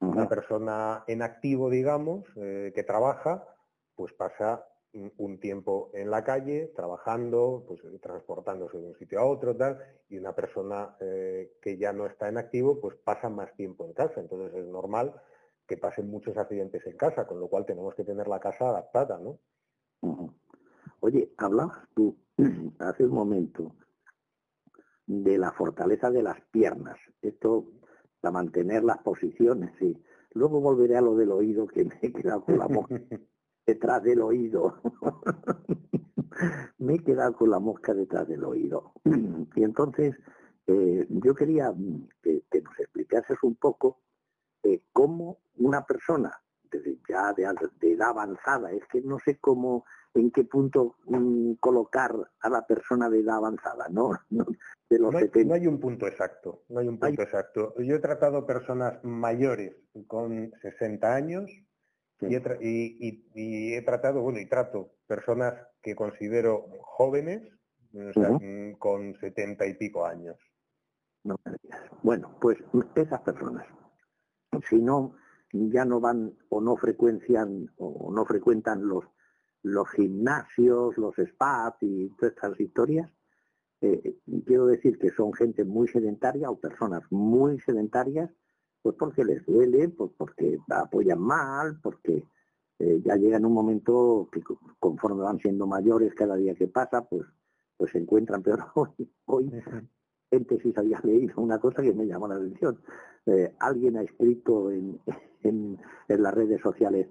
Una 0.00 0.28
persona 0.28 1.02
en 1.08 1.22
activo, 1.22 1.68
digamos, 1.70 2.24
que 2.34 2.84
trabaja, 2.86 3.44
pues 3.96 4.12
pasa 4.12 4.64
un 4.92 5.38
tiempo 5.38 5.90
en 5.94 6.10
la 6.10 6.24
calle, 6.24 6.72
trabajando, 6.74 7.64
pues 7.66 7.80
transportándose 8.00 8.78
de 8.78 8.88
un 8.88 8.96
sitio 8.96 9.20
a 9.20 9.24
otro, 9.24 9.56
tal, 9.56 9.78
y 10.08 10.18
una 10.18 10.34
persona 10.34 10.96
eh, 11.00 11.52
que 11.62 11.78
ya 11.78 11.92
no 11.92 12.06
está 12.06 12.28
en 12.28 12.38
activo, 12.38 12.80
pues 12.80 12.96
pasa 12.96 13.28
más 13.28 13.54
tiempo 13.54 13.84
en 13.86 13.92
casa. 13.92 14.20
Entonces 14.20 14.52
es 14.54 14.66
normal 14.66 15.14
que 15.66 15.76
pasen 15.76 16.10
muchos 16.10 16.36
accidentes 16.36 16.84
en 16.86 16.96
casa, 16.96 17.26
con 17.26 17.38
lo 17.38 17.48
cual 17.48 17.64
tenemos 17.64 17.94
que 17.94 18.04
tener 18.04 18.26
la 18.26 18.40
casa 18.40 18.70
adaptada, 18.70 19.18
¿no? 19.18 19.38
Oye, 21.00 21.32
hablabas 21.36 21.78
tú 21.94 22.16
hace 22.80 23.04
un 23.04 23.12
momento 23.12 23.76
de 25.06 25.38
la 25.38 25.52
fortaleza 25.52 26.10
de 26.10 26.22
las 26.22 26.40
piernas. 26.50 26.98
Esto 27.22 27.66
para 28.20 28.32
mantener 28.32 28.82
las 28.84 28.98
posiciones, 28.98 29.72
sí. 29.78 29.96
Luego 30.32 30.60
volveré 30.60 30.96
a 30.96 31.00
lo 31.00 31.16
del 31.16 31.32
oído 31.32 31.66
que 31.66 31.84
me 31.84 31.98
he 32.02 32.12
quedado 32.12 32.44
con 32.44 32.58
la 32.58 32.68
mosca. 32.68 33.00
detrás 33.66 34.02
del 34.02 34.20
oído. 34.22 34.80
Me 36.78 36.94
he 36.94 36.98
quedado 36.98 37.34
con 37.34 37.50
la 37.50 37.58
mosca 37.58 37.92
detrás 37.94 38.26
del 38.28 38.44
oído. 38.44 38.92
y 39.54 39.62
entonces 39.62 40.16
eh, 40.66 41.06
yo 41.08 41.34
quería 41.34 41.72
que, 42.22 42.42
nos 42.62 42.78
explicases 42.78 43.38
un 43.42 43.56
poco 43.56 44.00
eh, 44.62 44.82
cómo 44.92 45.38
una 45.56 45.84
persona 45.84 46.32
ya 47.08 47.32
de, 47.32 47.92
edad 47.92 48.10
avanzada, 48.10 48.70
es 48.72 48.86
que 48.86 49.00
no 49.00 49.18
sé 49.18 49.38
cómo, 49.38 49.84
en 50.14 50.30
qué 50.30 50.44
punto 50.44 50.96
mm, 51.06 51.54
colocar 51.54 52.14
a 52.40 52.48
la 52.48 52.66
persona 52.66 53.08
de 53.08 53.20
edad 53.20 53.36
avanzada, 53.36 53.88
¿no? 53.90 54.12
No, 54.90 55.16
hay, 55.16 55.44
no 55.44 55.54
hay, 55.54 55.68
un 55.68 55.78
punto 55.78 56.08
exacto, 56.08 56.64
no 56.68 56.80
hay 56.80 56.88
un 56.88 56.98
punto 56.98 57.22
exacto. 57.22 57.74
Yo 57.78 57.94
he 57.94 58.00
tratado 58.00 58.44
personas 58.44 58.98
mayores 59.04 59.76
con 60.08 60.50
60 60.62 61.14
años, 61.14 61.48
y, 62.20 63.74
he 63.74 63.82
tratado, 63.82 64.22
bueno, 64.22 64.38
y 64.38 64.46
trato 64.46 64.92
personas 65.06 65.54
que 65.82 65.94
considero 65.94 66.66
jóvenes, 66.82 67.42
mm, 67.92 68.72
con 68.72 69.14
setenta 69.16 69.66
y 69.66 69.74
pico 69.74 70.04
años. 70.06 70.36
bueno, 72.02 72.36
pues 72.40 72.58
esas 72.94 73.20
personas, 73.20 73.66
si 74.68 74.80
no, 74.80 75.16
ya 75.52 75.84
no 75.84 76.00
van 76.00 76.32
o 76.48 76.60
no 76.60 76.76
frecuencian 76.76 77.70
o 77.76 78.10
no 78.12 78.24
frecuentan 78.24 78.86
los, 78.86 79.04
los 79.62 79.88
gimnasios, 79.90 80.96
los 80.96 81.14
spas 81.16 81.74
y 81.80 82.08
todas 82.16 82.34
estas 82.34 82.60
historias, 82.60 83.10
eh, 83.82 84.16
quiero 84.46 84.66
decir 84.66 84.98
que 84.98 85.10
son 85.10 85.32
gente 85.32 85.64
muy 85.64 85.88
sedentaria 85.88 86.50
o 86.50 86.60
personas 86.60 87.02
muy 87.10 87.58
sedentarias 87.60 88.30
pues 88.82 88.96
porque 88.98 89.24
les 89.24 89.44
duele, 89.46 89.88
pues 89.88 90.10
porque 90.16 90.58
apoyan 90.68 91.20
mal, 91.20 91.78
porque 91.82 92.24
eh, 92.78 93.00
ya 93.04 93.16
llega 93.16 93.36
en 93.36 93.46
un 93.46 93.52
momento 93.52 94.28
que 94.32 94.42
conforme 94.78 95.22
van 95.22 95.38
siendo 95.38 95.66
mayores 95.66 96.14
cada 96.14 96.36
día 96.36 96.54
que 96.54 96.68
pasa, 96.68 97.04
pues 97.04 97.26
pues 97.80 97.92
se 97.92 97.98
encuentran 97.98 98.42
peor 98.42 98.66
hoy. 98.74 98.90
Hoy, 99.24 99.50
gente 100.30 100.60
si 100.60 100.74
había 100.76 101.00
leído 101.02 101.32
una 101.38 101.58
cosa 101.58 101.82
que 101.82 101.94
me 101.94 102.06
llamó 102.06 102.28
la 102.28 102.34
atención. 102.34 102.78
Eh, 103.24 103.54
alguien 103.58 103.96
ha 103.96 104.02
escrito 104.02 104.70
en, 104.70 105.00
en, 105.42 105.80
en 106.08 106.22
las 106.22 106.34
redes 106.34 106.60
sociales, 106.60 107.08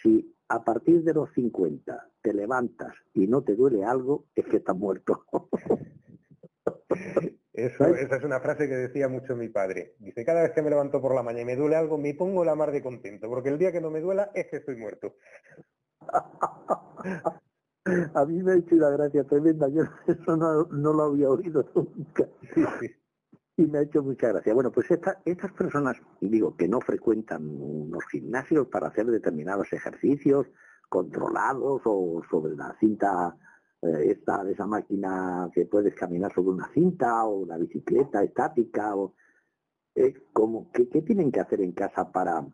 si 0.00 0.32
a 0.48 0.62
partir 0.62 1.02
de 1.02 1.14
los 1.14 1.28
50 1.32 2.08
te 2.22 2.32
levantas 2.32 2.94
y 3.14 3.26
no 3.26 3.42
te 3.42 3.56
duele 3.56 3.84
algo, 3.84 4.26
es 4.36 4.46
que 4.46 4.58
estás 4.58 4.76
muerto. 4.76 5.24
Eso, 7.52 7.84
esa 7.84 8.16
es 8.16 8.24
una 8.24 8.40
frase 8.40 8.66
que 8.66 8.74
decía 8.74 9.08
mucho 9.08 9.36
mi 9.36 9.48
padre. 9.48 9.94
Dice, 9.98 10.24
cada 10.24 10.42
vez 10.42 10.52
que 10.52 10.62
me 10.62 10.70
levanto 10.70 11.02
por 11.02 11.14
la 11.14 11.22
mañana 11.22 11.42
y 11.42 11.44
me 11.44 11.56
duele 11.56 11.76
algo, 11.76 11.98
me 11.98 12.14
pongo 12.14 12.44
la 12.44 12.54
mar 12.54 12.72
de 12.72 12.82
contento, 12.82 13.28
porque 13.28 13.50
el 13.50 13.58
día 13.58 13.72
que 13.72 13.80
no 13.80 13.90
me 13.90 14.00
duela 14.00 14.30
es 14.34 14.46
que 14.46 14.56
estoy 14.56 14.76
muerto. 14.76 15.16
A 18.14 18.24
mí 18.24 18.42
me 18.42 18.52
ha 18.52 18.56
hecho 18.56 18.76
una 18.76 18.90
gracia 18.90 19.24
tremenda, 19.24 19.68
yo 19.68 19.82
eso 20.06 20.36
no, 20.36 20.64
lo 20.70 21.02
había 21.02 21.28
oído 21.28 21.68
nunca. 21.74 22.28
Y 23.56 23.66
me 23.66 23.78
ha 23.78 23.82
hecho 23.82 24.02
mucha 24.02 24.28
gracia. 24.28 24.54
Bueno, 24.54 24.70
pues 24.72 24.90
estas 24.90 25.52
personas, 25.52 26.00
digo, 26.20 26.56
que 26.56 26.68
no 26.68 26.80
frecuentan 26.80 27.42
unos 27.48 28.04
gimnasios 28.10 28.68
para 28.68 28.88
hacer 28.88 29.06
determinados 29.06 29.72
ejercicios 29.72 30.46
controlados 30.88 31.82
o 31.84 32.22
sobre 32.30 32.54
la 32.54 32.74
cinta 32.78 33.36
eh, 33.82 34.12
esta 34.12 34.48
esa 34.48 34.64
máquina 34.64 35.50
que 35.52 35.66
puedes 35.66 35.92
caminar 35.96 36.32
sobre 36.32 36.50
una 36.50 36.68
cinta 36.72 37.24
o 37.24 37.38
una 37.38 37.56
bicicleta 37.56 38.22
estática 38.22 38.94
o 38.94 39.14
eh, 39.96 40.14
como 40.32 40.70
¿qué, 40.70 40.84
tienen 40.84 41.32
que 41.32 41.40
hacer 41.40 41.60
en 41.62 41.72
casa 41.72 42.12
para 42.12 42.46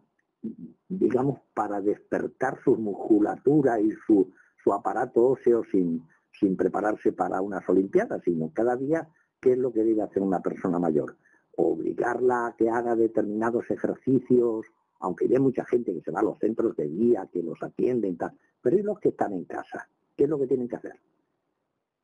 digamos 0.88 1.40
para 1.52 1.82
despertar 1.82 2.58
su 2.64 2.76
musculatura 2.76 3.78
y 3.78 3.90
su, 4.06 4.32
su 4.64 4.72
aparato 4.72 5.22
óseo 5.22 5.64
sin, 5.70 6.02
sin 6.32 6.56
prepararse 6.56 7.12
para 7.12 7.42
unas 7.42 7.68
olimpiadas 7.68 8.22
sino 8.24 8.50
cada 8.54 8.74
día 8.76 9.06
qué 9.38 9.52
es 9.52 9.58
lo 9.58 9.70
que 9.70 9.84
debe 9.84 10.00
hacer 10.00 10.22
una 10.22 10.40
persona 10.40 10.78
mayor 10.78 11.18
obligarla 11.56 12.46
a 12.46 12.56
que 12.56 12.70
haga 12.70 12.96
determinados 12.96 13.70
ejercicios 13.70 14.64
aunque 15.00 15.26
hay 15.26 15.38
mucha 15.38 15.66
gente 15.66 15.92
que 15.92 16.00
se 16.00 16.10
va 16.10 16.20
a 16.20 16.24
los 16.24 16.38
centros 16.38 16.74
de 16.74 16.88
día 16.88 17.28
que 17.30 17.42
los 17.42 17.62
atienden 17.62 18.16
tal 18.16 18.32
pero 18.62 18.76
hay 18.78 18.82
los 18.82 18.98
que 18.98 19.10
están 19.10 19.34
en 19.34 19.44
casa 19.44 19.90
qué 20.16 20.24
es 20.24 20.30
lo 20.30 20.38
que 20.38 20.46
tienen 20.46 20.68
que 20.68 20.76
hacer 20.76 20.98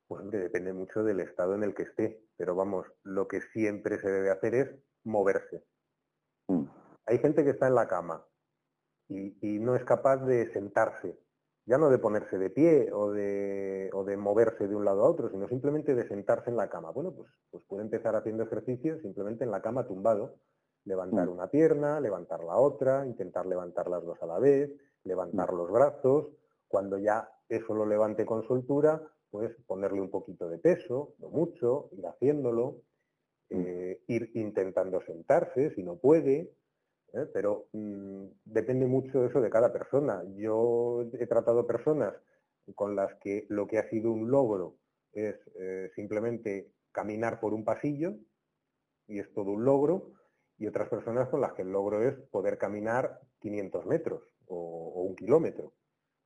pues 0.06 0.30
depende 0.30 0.72
mucho 0.72 1.02
del 1.02 1.20
estado 1.20 1.54
en 1.54 1.62
el 1.62 1.74
que 1.74 1.84
esté, 1.84 2.22
pero 2.36 2.54
vamos, 2.54 2.86
lo 3.02 3.26
que 3.28 3.40
siempre 3.40 3.98
se 3.98 4.10
debe 4.10 4.30
hacer 4.30 4.54
es 4.54 4.70
moverse. 5.04 5.64
Mm. 6.48 6.64
Hay 7.06 7.18
gente 7.18 7.44
que 7.44 7.50
está 7.50 7.68
en 7.68 7.74
la 7.74 7.88
cama 7.88 8.26
y, 9.08 9.58
no 9.58 9.76
es 9.76 9.84
capaz 9.84 10.18
de 10.24 10.50
sentarse, 10.52 11.18
ya 11.66 11.78
no 11.78 11.90
de 11.90 11.98
ponerse 11.98 12.38
de 12.38 12.50
pie 12.50 12.90
o 12.92 13.12
de, 13.12 13.90
o 13.92 14.04
de 14.04 14.16
moverse 14.16 14.66
de 14.66 14.74
un 14.74 14.84
lado 14.84 15.04
a 15.04 15.08
otro, 15.08 15.30
sino 15.30 15.48
simplemente 15.48 15.94
de 15.94 16.08
sentarse 16.08 16.50
en 16.50 16.56
la 16.56 16.68
cama. 16.68 16.90
Bueno, 16.90 17.12
pues, 17.12 17.28
pues 17.50 17.62
puede 17.64 17.82
empezar 17.82 18.16
haciendo 18.16 18.44
ejercicio 18.44 18.98
simplemente 19.00 19.44
en 19.44 19.50
la 19.50 19.62
cama 19.62 19.86
tumbado, 19.86 20.36
levantar 20.84 21.26
mm. 21.28 21.32
una 21.32 21.48
pierna, 21.48 22.00
levantar 22.00 22.42
la 22.44 22.56
otra, 22.56 23.06
intentar 23.06 23.46
levantar 23.46 23.88
las 23.88 24.02
dos 24.04 24.22
a 24.22 24.26
la 24.26 24.38
vez, 24.38 24.70
levantar 25.04 25.52
mm. 25.52 25.56
los 25.56 25.70
brazos, 25.70 26.26
cuando 26.68 26.98
ya 26.98 27.30
eso 27.48 27.74
lo 27.74 27.86
levante 27.86 28.26
con 28.26 28.46
soltura, 28.46 29.02
pues 29.34 29.50
ponerle 29.66 30.00
un 30.00 30.10
poquito 30.10 30.48
de 30.48 30.58
peso, 30.58 31.16
no 31.18 31.28
mucho, 31.28 31.88
ir 31.90 32.06
haciéndolo, 32.06 32.82
mm. 33.50 33.62
eh, 33.66 34.00
ir 34.06 34.30
intentando 34.34 35.00
sentarse 35.00 35.74
si 35.74 35.82
no 35.82 35.96
puede, 35.96 36.52
¿eh? 37.12 37.26
pero 37.32 37.66
mm, 37.72 38.26
depende 38.44 38.86
mucho 38.86 39.26
eso 39.26 39.40
de 39.40 39.50
cada 39.50 39.72
persona. 39.72 40.22
Yo 40.36 41.10
he 41.18 41.26
tratado 41.26 41.66
personas 41.66 42.14
con 42.76 42.94
las 42.94 43.12
que 43.16 43.46
lo 43.48 43.66
que 43.66 43.78
ha 43.78 43.90
sido 43.90 44.12
un 44.12 44.30
logro 44.30 44.76
es 45.12 45.34
eh, 45.58 45.90
simplemente 45.96 46.70
caminar 46.92 47.40
por 47.40 47.54
un 47.54 47.64
pasillo, 47.64 48.14
y 49.08 49.18
es 49.18 49.32
todo 49.32 49.50
un 49.50 49.64
logro, 49.64 50.12
y 50.58 50.68
otras 50.68 50.88
personas 50.88 51.28
con 51.28 51.40
las 51.40 51.54
que 51.54 51.62
el 51.62 51.72
logro 51.72 52.08
es 52.08 52.14
poder 52.30 52.56
caminar 52.56 53.18
500 53.40 53.84
metros 53.86 54.22
o, 54.46 55.02
un 55.02 55.16
kilómetro. 55.16 55.72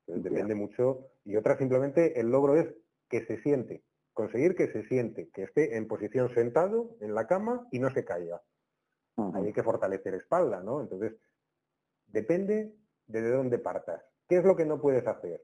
depende 0.07 0.55
mucho, 0.55 1.09
y 1.25 1.37
otras 1.37 1.57
simplemente 1.57 2.21
el 2.21 2.27
logro 2.27 2.55
es 2.55 2.69
que 3.09 3.25
se 3.27 3.41
siente, 3.43 3.83
conseguir 4.13 4.55
que 4.55 4.69
se 4.69 4.85
siente, 4.85 5.31
que 5.33 5.45
esté 5.45 5.77
en 5.77 5.87
posición 5.89 6.33
sentado 6.35 6.97
en 7.01 7.15
la 7.15 7.27
cama 7.27 7.67
y 7.71 7.79
no 7.79 7.91
se 7.91 8.05
caiga. 8.05 8.43
hay 9.35 9.53
que 9.53 9.63
fortalecer 9.63 10.15
espalda, 10.15 10.61
¿no? 10.61 10.81
Entonces, 10.81 11.15
depende 12.07 12.75
de 13.07 13.31
dónde 13.31 13.59
partas. 13.59 14.03
¿Qué 14.29 14.37
es 14.37 14.45
lo 14.45 14.57
que 14.57 14.67
no 14.67 14.81
puedes 14.81 15.07
hacer? 15.07 15.43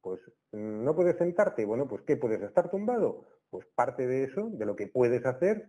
Pues 0.00 0.20
mm, 0.52 0.84
no 0.84 0.94
puedes 0.94 1.16
sentarte. 1.16 1.64
Bueno, 1.64 1.88
pues 1.88 2.02
¿qué 2.02 2.16
puedes 2.16 2.40
estar 2.42 2.70
tumbado? 2.70 3.26
Pues 3.50 3.66
parte 3.74 4.06
de 4.06 4.24
eso, 4.24 4.48
de 4.52 4.66
lo 4.66 4.76
que 4.76 4.86
puedes 4.86 5.24
hacer, 5.26 5.68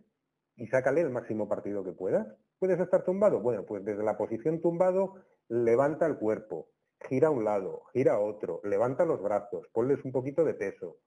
y 0.55 0.67
sácale 0.67 1.01
el 1.01 1.09
máximo 1.09 1.47
partido 1.47 1.83
que 1.83 1.91
puedas. 1.91 2.27
¿Puedes 2.59 2.79
estar 2.79 3.03
tumbado? 3.03 3.41
Bueno, 3.41 3.65
pues 3.65 3.83
desde 3.83 4.03
la 4.03 4.17
posición 4.17 4.61
tumbado, 4.61 5.15
levanta 5.49 6.05
el 6.05 6.17
cuerpo, 6.17 6.69
gira 7.09 7.27
a 7.27 7.31
un 7.31 7.43
lado, 7.43 7.83
gira 7.93 8.13
a 8.13 8.19
otro, 8.19 8.61
levanta 8.63 9.05
los 9.05 9.21
brazos, 9.21 9.67
ponles 9.73 10.03
un 10.05 10.11
poquito 10.11 10.43
de 10.45 10.53
peso, 10.53 10.97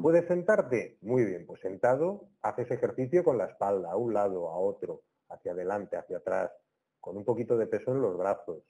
¿Puedes 0.00 0.26
sentarte? 0.26 0.96
Muy 1.02 1.24
bien, 1.24 1.44
pues 1.46 1.60
sentado 1.60 2.30
haces 2.40 2.70
ejercicio 2.70 3.22
con 3.22 3.36
la 3.36 3.44
espalda, 3.44 3.92
a 3.92 3.96
un 3.96 4.14
lado, 4.14 4.48
a 4.48 4.58
otro, 4.58 5.02
hacia 5.28 5.52
adelante, 5.52 5.98
hacia 5.98 6.16
atrás, 6.16 6.50
con 6.98 7.18
un 7.18 7.24
poquito 7.26 7.58
de 7.58 7.66
peso 7.66 7.92
en 7.92 8.00
los 8.00 8.16
brazos. 8.16 8.62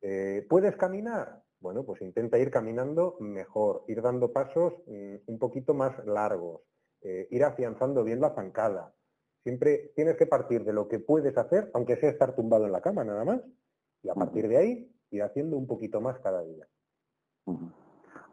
Eh, 0.00 0.44
¿Puedes 0.48 0.74
caminar? 0.76 1.42
Bueno, 1.60 1.84
pues 1.84 2.02
intenta 2.02 2.38
ir 2.38 2.50
caminando 2.50 3.16
mejor, 3.20 3.84
ir 3.86 4.02
dando 4.02 4.32
pasos 4.32 4.74
mm, 4.86 5.14
un 5.26 5.38
poquito 5.38 5.74
más 5.74 6.04
largos, 6.06 6.62
eh, 7.02 7.28
ir 7.30 7.44
afianzando 7.44 8.02
bien 8.02 8.20
la 8.20 8.34
zancada. 8.34 8.92
Siempre 9.44 9.92
tienes 9.94 10.16
que 10.16 10.26
partir 10.26 10.64
de 10.64 10.72
lo 10.72 10.88
que 10.88 10.98
puedes 10.98 11.36
hacer, 11.38 11.70
aunque 11.72 11.96
sea 11.96 12.10
estar 12.10 12.34
tumbado 12.34 12.66
en 12.66 12.72
la 12.72 12.80
cama 12.80 13.04
nada 13.04 13.24
más, 13.24 13.40
y 14.02 14.08
a 14.08 14.14
partir 14.14 14.48
de 14.48 14.56
ahí 14.56 14.92
ir 15.10 15.22
haciendo 15.22 15.56
un 15.56 15.68
poquito 15.68 16.00
más 16.00 16.18
cada 16.18 16.42
día. 16.42 16.66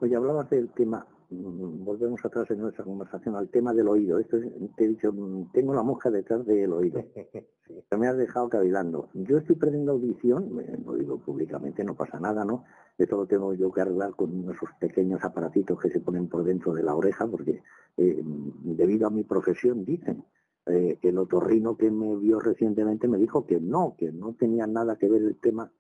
Oye, 0.01 0.15
hablabas 0.15 0.49
del 0.49 0.71
tema 0.71 1.07
Mm, 1.07 1.14
volvemos 1.41 2.23
atrás 2.23 2.49
en 2.51 2.59
nuestra 2.59 2.83
conversación 2.83 3.35
al 3.35 3.49
tema 3.49 3.73
del 3.73 3.87
oído. 3.87 4.19
Esto 4.19 4.37
te 4.75 4.85
he 4.85 4.87
dicho, 4.87 5.13
tengo 5.53 5.73
la 5.73 5.83
mosca 5.83 6.09
detrás 6.09 6.45
del 6.45 6.73
oído. 6.73 7.03
Me 7.97 8.07
has 8.07 8.17
dejado 8.17 8.49
cavilando. 8.49 9.09
Yo 9.13 9.37
estoy 9.37 9.55
perdiendo 9.55 9.93
audición, 9.93 10.49
lo 10.85 10.95
digo 10.95 11.17
públicamente, 11.17 11.83
no 11.83 11.95
pasa 11.95 12.19
nada, 12.19 12.45
¿no? 12.45 12.63
Esto 12.97 13.17
lo 13.17 13.25
tengo 13.25 13.53
yo 13.53 13.71
que 13.71 13.81
arreglar 13.81 14.15
con 14.15 14.49
esos 14.51 14.69
pequeños 14.79 15.23
aparatitos 15.23 15.79
que 15.79 15.89
se 15.89 15.99
ponen 15.99 16.27
por 16.27 16.43
dentro 16.43 16.73
de 16.73 16.83
la 16.83 16.95
oreja, 16.95 17.27
porque 17.27 17.61
eh, 17.97 18.21
debido 18.23 19.07
a 19.07 19.09
mi 19.09 19.23
profesión, 19.23 19.83
dicen, 19.85 20.23
eh, 20.67 20.97
el 21.01 21.17
otorrino 21.17 21.77
que 21.77 21.91
me 21.91 22.15
vio 22.17 22.39
recientemente 22.39 23.07
me 23.07 23.17
dijo 23.17 23.45
que 23.45 23.59
no, 23.59 23.95
que 23.97 24.11
no 24.11 24.33
tenía 24.33 24.65
nada 24.65 24.97
que 24.97 25.09
ver 25.09 25.21
el 25.21 25.35
tema 25.37 25.71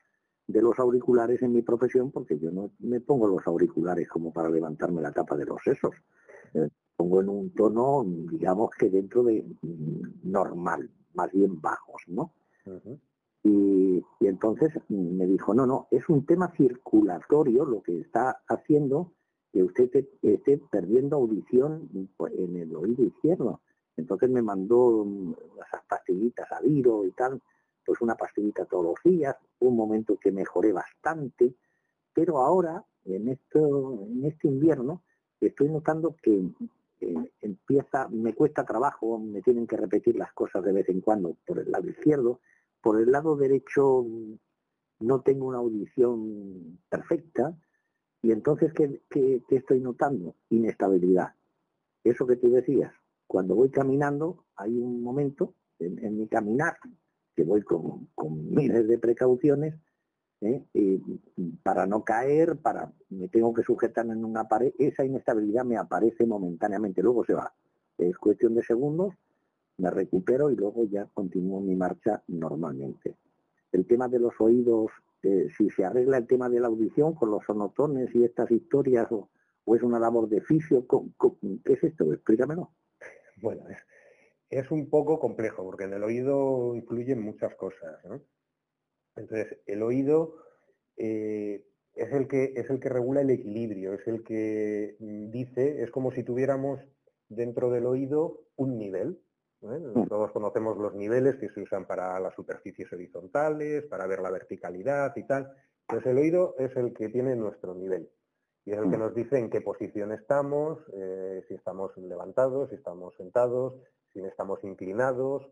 de 0.47 0.61
los 0.61 0.77
auriculares 0.79 1.41
en 1.41 1.53
mi 1.53 1.61
profesión 1.61 2.11
porque 2.11 2.37
yo 2.37 2.51
no 2.51 2.71
me 2.79 2.99
pongo 2.99 3.27
los 3.27 3.45
auriculares 3.47 4.07
como 4.07 4.31
para 4.31 4.49
levantarme 4.49 5.01
la 5.01 5.11
tapa 5.11 5.35
de 5.35 5.45
los 5.45 5.61
sesos. 5.63 5.95
Eh, 6.53 6.69
pongo 6.95 7.21
en 7.21 7.29
un 7.29 7.53
tono, 7.53 8.03
digamos 8.05 8.69
que 8.77 8.89
dentro 8.89 9.23
de 9.23 9.43
mm, 9.61 10.29
normal, 10.31 10.89
más 11.13 11.31
bien 11.31 11.59
bajos, 11.61 12.03
¿no? 12.07 12.33
y, 13.43 14.03
entonces 14.21 14.73
me 14.89 15.27
dijo, 15.27 15.53
no, 15.53 15.67
no, 15.67 15.87
es 15.91 16.09
un 16.09 16.25
tema 16.25 16.51
circulatorio 16.57 17.63
lo 17.63 17.81
que 17.83 17.99
está 17.99 18.41
haciendo 18.47 19.13
que 19.51 19.63
usted 19.63 20.07
esté 20.21 20.57
perdiendo 20.57 21.15
audición 21.15 21.89
en 22.19 22.55
el 22.57 22.75
oído 22.75 23.03
izquierdo. 23.03 23.61
Entonces 23.97 24.29
me 24.29 24.41
mandó 24.41 25.05
mm, 25.05 25.33
esas 25.65 25.85
pastillitas 25.87 26.51
a 26.51 26.59
Viro 26.61 27.05
y 27.05 27.11
tal, 27.11 27.41
pues 27.85 28.01
una 28.01 28.15
pastillita 28.15 28.65
todos 28.65 28.85
los 28.85 28.95
días, 29.03 29.35
un 29.59 29.75
momento 29.75 30.17
que 30.17 30.31
mejoré 30.31 30.73
bastante, 30.73 31.55
pero 32.13 32.41
ahora, 32.41 32.83
en, 33.05 33.29
esto, 33.29 34.05
en 34.07 34.25
este 34.25 34.47
invierno, 34.47 35.03
estoy 35.39 35.69
notando 35.69 36.15
que 36.21 36.49
empieza, 37.41 38.07
me 38.07 38.33
cuesta 38.33 38.65
trabajo, 38.65 39.19
me 39.19 39.41
tienen 39.41 39.67
que 39.67 39.77
repetir 39.77 40.15
las 40.15 40.33
cosas 40.33 40.63
de 40.63 40.71
vez 40.71 40.89
en 40.89 41.01
cuando 41.01 41.35
por 41.45 41.59
el 41.59 41.69
lado 41.69 41.87
izquierdo, 41.87 42.39
por 42.81 42.99
el 42.99 43.11
lado 43.11 43.35
derecho 43.35 44.05
no 44.99 45.21
tengo 45.21 45.47
una 45.47 45.57
audición 45.57 46.79
perfecta, 46.89 47.55
y 48.21 48.31
entonces, 48.31 48.73
¿qué, 48.73 49.03
qué, 49.07 49.43
estoy 49.49 49.81
notando? 49.81 50.35
Inestabilidad. 50.49 51.35
Eso 52.03 52.25
que 52.25 52.37
tú 52.37 52.49
decías, 52.49 52.91
cuando 53.27 53.53
voy 53.53 53.69
caminando, 53.69 54.45
hay 54.55 54.79
un 54.79 55.03
momento 55.03 55.53
en 55.77 56.17
mi 56.17 56.27
caminar 56.27 56.77
que 57.35 57.43
voy 57.43 57.61
con, 57.63 58.07
miles 58.53 58.87
de 58.87 58.97
precauciones 58.97 59.75
¿eh? 60.41 60.63
para 61.63 61.85
no 61.85 62.03
caer, 62.03 62.57
para 62.57 62.91
me 63.09 63.27
tengo 63.27 63.53
que 63.53 63.63
sujetar 63.63 64.05
en 64.05 64.23
una 64.23 64.47
pared, 64.47 64.73
esa 64.77 65.05
inestabilidad 65.05 65.65
me 65.65 65.77
aparece 65.77 66.25
momentáneamente, 66.25 67.01
luego 67.01 67.25
se 67.25 67.33
va. 67.33 67.53
Es 67.97 68.17
cuestión 68.17 68.55
de 68.55 68.63
segundos, 68.63 69.13
me 69.77 69.89
recupero 69.89 70.49
y 70.49 70.55
luego 70.55 70.85
ya 70.85 71.07
continúo 71.13 71.59
mi 71.61 71.75
marcha 71.75 72.23
normalmente. 72.27 73.15
El 73.71 73.85
tema 73.85 74.07
de 74.07 74.19
los 74.19 74.39
oídos, 74.39 74.91
eh, 75.23 75.49
si 75.57 75.69
se 75.69 75.83
arregla 75.83 76.17
el 76.17 76.27
tema 76.27 76.49
de 76.49 76.59
la 76.59 76.67
audición 76.67 77.13
con 77.13 77.31
los 77.31 77.43
sonotones 77.45 78.13
y 78.15 78.23
estas 78.23 78.51
historias, 78.51 79.11
o, 79.11 79.29
es 79.75 79.81
una 79.81 79.99
labor 79.99 80.29
de 80.29 80.41
fisio, 80.41 80.85
¿qué 80.87 81.73
es 81.73 81.83
esto? 81.83 82.13
Explícamelo. 82.13 82.69
Bueno, 83.41 83.67
es, 83.67 83.77
es 84.49 84.71
un 84.71 84.89
poco 84.89 85.19
complejo 85.19 85.63
porque 85.63 85.85
en 85.85 85.93
el 85.93 86.03
oído 86.03 86.75
influyen 86.75 87.21
muchas 87.21 87.55
cosas. 87.55 87.99
Entonces, 89.15 89.57
el 89.65 89.81
oído 89.83 90.35
eh, 90.97 91.65
es, 91.93 92.11
el 92.13 92.27
que, 92.27 92.53
es 92.55 92.69
el 92.69 92.79
que 92.79 92.89
regula 92.89 93.21
el 93.21 93.29
equilibrio, 93.29 93.93
es 93.93 94.07
el 94.07 94.23
que 94.23 94.95
mm, 94.99 95.31
dice, 95.31 95.81
es 95.83 95.91
como 95.91 96.11
si 96.11 96.23
tuviéramos 96.23 96.79
dentro 97.29 97.71
del 97.71 97.85
oído 97.85 98.41
un 98.55 98.77
nivel. 98.77 99.19
Mm. 99.61 100.07
Todos 100.07 100.31
conocemos 100.31 100.77
los 100.77 100.93
niveles 100.93 101.37
que 101.37 101.49
se 101.49 101.61
usan 101.61 101.87
para 101.87 102.19
las 102.19 102.35
superficies 102.35 102.91
horizontales, 102.91 103.85
para 103.85 104.05
ver 104.05 104.19
la 104.19 104.31
verticalidad 104.31 105.15
y 105.15 105.23
tal. 105.23 105.51
Entonces 105.87 106.11
el 106.11 106.17
oído 106.17 106.55
es 106.59 106.75
el 106.75 106.93
que 106.93 107.09
tiene 107.09 107.35
nuestro 107.35 107.73
nivel 107.73 108.09
y 108.65 108.71
es 108.71 108.79
el 108.79 108.89
que 108.89 108.97
mm. 108.97 108.99
nos 108.99 109.15
dice 109.15 109.37
en 109.37 109.49
qué 109.49 109.61
posición 109.61 110.11
estamos, 110.11 110.79
eh, 110.93 111.43
si 111.47 111.53
estamos 111.53 111.95
levantados, 111.97 112.69
si 112.69 112.75
estamos 112.75 113.15
sentados, 113.15 113.75
si 114.15 114.25
estamos 114.25 114.63
inclinados, 114.63 115.45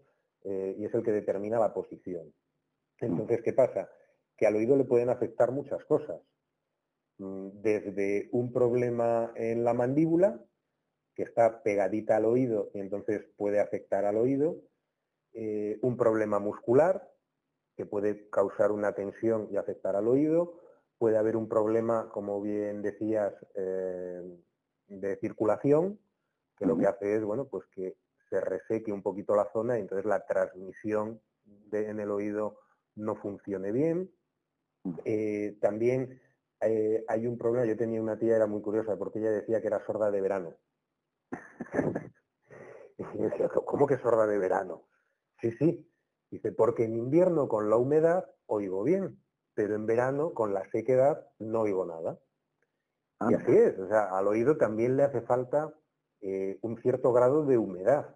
eh, 0.43 0.76
y 0.78 0.86
es 0.86 0.93
el 0.93 1.04
que 1.04 1.12
determina 1.12 1.60
la 1.60 1.73
posición. 1.73 2.34
Entonces, 2.99 3.41
¿qué 3.41 3.52
pasa? 3.52 3.89
Que 4.38 4.47
al 4.47 4.56
oído 4.56 4.78
le 4.78 4.86
pueden 4.86 5.10
afectar 5.10 5.52
muchas 5.52 5.84
cosas. 5.84 6.21
Mm, 7.17 7.49
desde 7.62 8.30
un 8.32 8.54
problema 8.54 9.34
en 9.36 9.65
la 9.65 9.73
mandíbula, 9.73 10.41
que 11.13 11.23
está 11.23 11.62
pegadita 11.62 12.15
al 12.15 12.26
oído 12.26 12.71
y 12.73 12.80
entonces 12.80 13.23
puede 13.36 13.60
afectar 13.60 14.06
al 14.06 14.17
oído, 14.17 14.56
eh, 15.34 15.78
un 15.82 15.97
problema 15.97 16.39
muscular, 16.39 17.12
que 17.76 17.86
puede 17.86 18.30
causar 18.30 18.71
una 18.71 18.93
tensión 18.93 19.49
y 19.52 19.58
afectar 19.58 19.95
al 19.95 20.08
oído, 20.08 20.60
puede 20.97 21.17
haber 21.17 21.36
un 21.36 21.49
problema, 21.49 22.10
como 22.10 22.41
bien 22.41 22.82
decías, 22.82 23.34
eh, 23.56 24.21
de 24.88 25.17
circulación, 25.17 25.99
que 26.58 26.65
lo 26.65 26.78
que 26.78 26.88
hace 26.88 27.15
es, 27.17 27.23
bueno, 27.23 27.45
pues 27.45 27.65
que 27.73 27.97
se 28.34 28.41
reseque 28.41 28.91
un 28.91 29.04
poquito 29.04 29.36
la 29.36 29.48
zona 29.54 29.78
y 29.78 29.82
entonces 29.82 30.06
la 30.06 30.26
transmisión 30.26 31.22
en 31.72 32.00
el 32.00 32.10
oído 32.10 32.58
no 32.96 33.15
funcione 33.15 33.72
bien. 33.72 34.12
Eh, 35.06 35.56
también 35.62 36.19
eh, 36.62 37.06
hay 37.08 37.28
un 37.28 37.38
problema, 37.38 37.67
yo 37.67 37.78
tenía 37.78 38.02
una 38.02 38.17
tía, 38.17 38.36
era 38.36 38.48
muy 38.48 38.62
curiosa, 38.63 38.98
porque 38.98 39.19
ella 39.19 39.30
decía 39.30 39.62
que 39.62 39.67
era 39.67 39.86
sorda 39.86 40.10
de 40.10 40.19
verano. 40.19 40.56
y 42.98 43.04
decía, 43.22 43.50
¿cómo 43.50 43.86
que 43.86 44.00
sorda 44.00 44.26
de 44.26 44.39
verano? 44.39 44.88
Sí, 45.39 45.52
sí. 45.52 45.88
Dice, 46.32 46.52
porque 46.52 46.86
en 46.86 46.98
invierno 46.98 47.48
con 47.48 47.69
la 47.69 47.78
humedad 47.78 48.26
oigo 48.48 48.82
bien, 48.82 49.24
pero 49.54 49.76
en 49.76 49.86
verano 49.86 50.34
con 50.34 50.56
la 50.56 50.67
sequedad 50.72 51.28
no 51.38 51.62
oigo 51.62 51.86
nada. 51.86 52.19
Y 53.30 53.36
así 53.36 53.52
es, 53.56 53.78
o 53.78 53.88
sea, 53.88 54.06
al 54.17 54.28
oído 54.28 54.58
también 54.58 54.98
le 54.98 55.04
hace 55.04 55.22
falta 55.22 55.72
eh, 56.26 56.58
un 56.62 56.82
cierto 56.82 57.13
grado 57.13 57.46
de 57.46 57.58
humedad. 57.58 58.15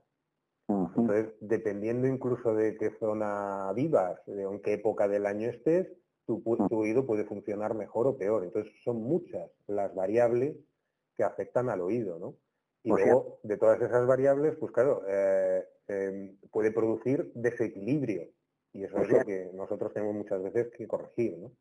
Entonces, 0.67 1.33
dependiendo 1.39 2.07
incluso 2.07 2.53
de 2.53 2.75
qué 2.77 2.91
zona 2.99 3.71
vivas, 3.73 4.19
de 4.25 4.43
en 4.43 4.61
qué 4.61 4.73
época 4.73 5.07
del 5.07 5.25
año 5.25 5.49
estés, 5.49 5.87
tu, 6.25 6.41
oído 6.71 7.05
puede 7.05 7.23
funcionar 7.23 7.73
mejor 7.73 8.07
o 8.07 8.17
peor. 8.17 8.43
Entonces, 8.43 8.73
son 8.83 9.01
muchas 9.01 9.49
las 9.67 9.95
variables 9.95 10.57
que 11.15 11.23
afectan 11.23 11.69
al 11.69 11.81
oído, 11.81 12.19
¿no? 12.19 12.35
Y 12.83 12.89
luego, 12.89 13.39
de 13.43 13.57
todas 13.57 13.81
esas 13.81 14.05
variables, 14.05 14.55
pues 14.59 14.71
claro, 14.71 15.03
eh, 15.07 15.65
em, 15.87 16.37
puede 16.51 16.71
producir 16.71 17.31
desequilibrio. 17.33 18.29
Y 18.73 18.83
eso 18.83 18.97
es 18.99 19.09
lo 19.09 19.25
que 19.25 19.49
nosotros 19.53 19.93
tenemos 19.93 20.15
muchas 20.15 20.43
veces 20.43 20.69
que 20.77 20.87
corregir, 20.87 21.37
¿no? 21.37 21.51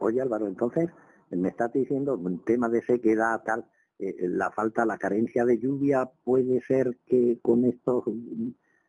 Oye, 0.00 0.20
Álvaro, 0.20 0.46
entonces, 0.46 0.88
me 1.30 1.48
estás 1.48 1.72
diciendo, 1.72 2.14
un 2.14 2.44
tema 2.44 2.68
de 2.68 2.82
sequedad, 2.82 3.42
tal, 3.44 3.66
la 3.98 4.50
falta, 4.50 4.84
la 4.84 4.98
carencia 4.98 5.44
de 5.44 5.58
lluvia 5.58 6.10
puede 6.24 6.60
ser 6.62 6.98
que 7.06 7.38
con 7.40 7.64
estos 7.64 8.04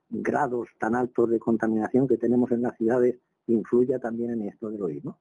grados 0.09 0.69
tan 0.79 0.95
altos 0.95 1.29
de 1.29 1.39
contaminación 1.39 2.07
que 2.07 2.17
tenemos 2.17 2.51
en 2.51 2.61
las 2.61 2.75
ciudades 2.77 3.17
influya 3.47 3.99
también 3.99 4.31
en 4.31 4.47
esto 4.47 4.69
del 4.69 4.81
oído. 4.81 5.17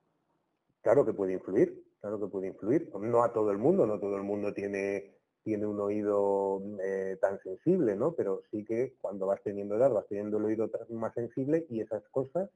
Claro 0.82 1.04
que 1.04 1.12
puede 1.12 1.34
influir, 1.34 1.84
claro 2.00 2.20
que 2.20 2.26
puede 2.26 2.48
influir. 2.48 2.90
No 3.00 3.22
a 3.22 3.32
todo 3.32 3.50
el 3.50 3.58
mundo, 3.58 3.86
no 3.86 3.98
todo 3.98 4.16
el 4.16 4.22
mundo 4.22 4.52
tiene 4.52 5.16
tiene 5.46 5.64
un 5.64 5.78
oído 5.78 6.60
eh, 6.82 7.18
tan 7.20 7.38
sensible, 7.38 7.94
¿no? 7.94 8.16
Pero 8.16 8.42
sí 8.50 8.64
que 8.64 8.96
cuando 9.00 9.28
vas 9.28 9.40
teniendo 9.44 9.76
edad 9.76 9.92
vas 9.92 10.08
teniendo 10.08 10.38
el 10.38 10.44
oído 10.44 10.68
más 10.90 11.14
sensible 11.14 11.66
y 11.70 11.80
esas 11.80 12.02
cosas 12.08 12.50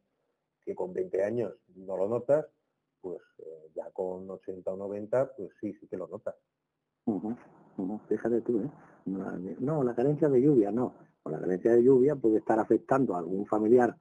que 0.65 0.75
con 0.75 0.93
20 0.93 1.23
años 1.23 1.55
no 1.77 1.97
lo 1.97 2.09
notas, 2.09 2.47
pues 3.01 3.21
eh, 3.39 3.71
ya 3.77 3.89
con 3.93 4.29
80 4.29 4.73
o 4.73 4.77
90, 4.77 5.37
pues 5.37 5.51
sí, 5.61 5.73
sí 5.75 5.87
que 5.87 5.97
lo 5.97 6.09
notas. 6.09 6.35
Fíjate 8.09 8.41
tú, 8.43 8.61
¿eh? 8.61 8.71
No, 9.61 9.83
la 9.83 9.95
carencia 9.95 10.29
de 10.29 10.43
lluvia, 10.43 10.71
no. 10.71 10.95
la 11.25 11.41
carencia 11.41 11.73
de 11.73 11.83
lluvia 11.83 12.15
puede 12.17 12.39
estar 12.39 12.59
afectando 12.59 13.15
a 13.15 13.19
algún 13.19 13.47
familiar 13.47 13.97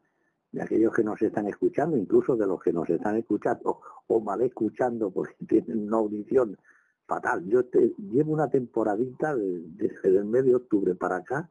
de 0.52 0.62
aquellos 0.62 0.94
que 0.94 1.04
nos 1.04 1.22
están 1.22 1.48
escuchando, 1.48 1.96
incluso 1.96 2.36
de 2.36 2.48
los 2.48 2.62
que 2.62 2.74
nos 2.74 2.90
están 2.90 3.18
escuchando 3.18 3.82
o 4.08 4.20
mal 4.20 4.42
escuchando 4.42 5.12
porque 5.12 5.36
tienen 5.48 5.88
una 5.88 5.98
audición 5.98 6.58
fatal. 7.06 7.46
Yo 7.46 7.66
te, 7.66 7.94
llevo 7.98 8.34
una 8.34 8.50
temporadita 8.50 9.36
desde 9.36 10.10
el 10.10 10.26
medio 10.26 10.52
de 10.52 10.56
octubre 10.56 10.96
para 10.96 11.18
acá, 11.18 11.50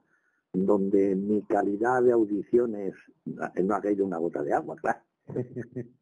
donde 0.53 1.15
mi 1.15 1.43
calidad 1.43 2.03
de 2.03 2.13
audición 2.13 2.75
es, 2.75 2.95
no 3.25 3.75
ha 3.75 3.81
caído 3.81 4.07
una 4.07 4.19
gota 4.19 4.43
de 4.43 4.55
agua, 4.55 4.77
claro. 4.77 5.01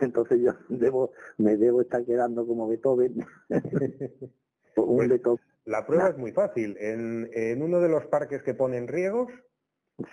Entonces 0.00 0.40
yo 0.40 0.52
debo, 0.68 1.12
me 1.38 1.56
debo 1.56 1.80
estar 1.80 2.04
quedando 2.04 2.46
como 2.46 2.68
Beethoven. 2.68 3.24
Un 4.76 5.20
pues. 5.22 5.40
La 5.64 5.86
prueba 5.86 6.08
es 6.08 6.18
muy 6.18 6.32
fácil. 6.32 6.76
En, 6.80 7.30
en, 7.32 7.62
uno 7.62 7.80
de 7.80 7.88
los 7.88 8.06
parques 8.06 8.42
que 8.42 8.54
ponen 8.54 8.88
riegos, 8.88 9.32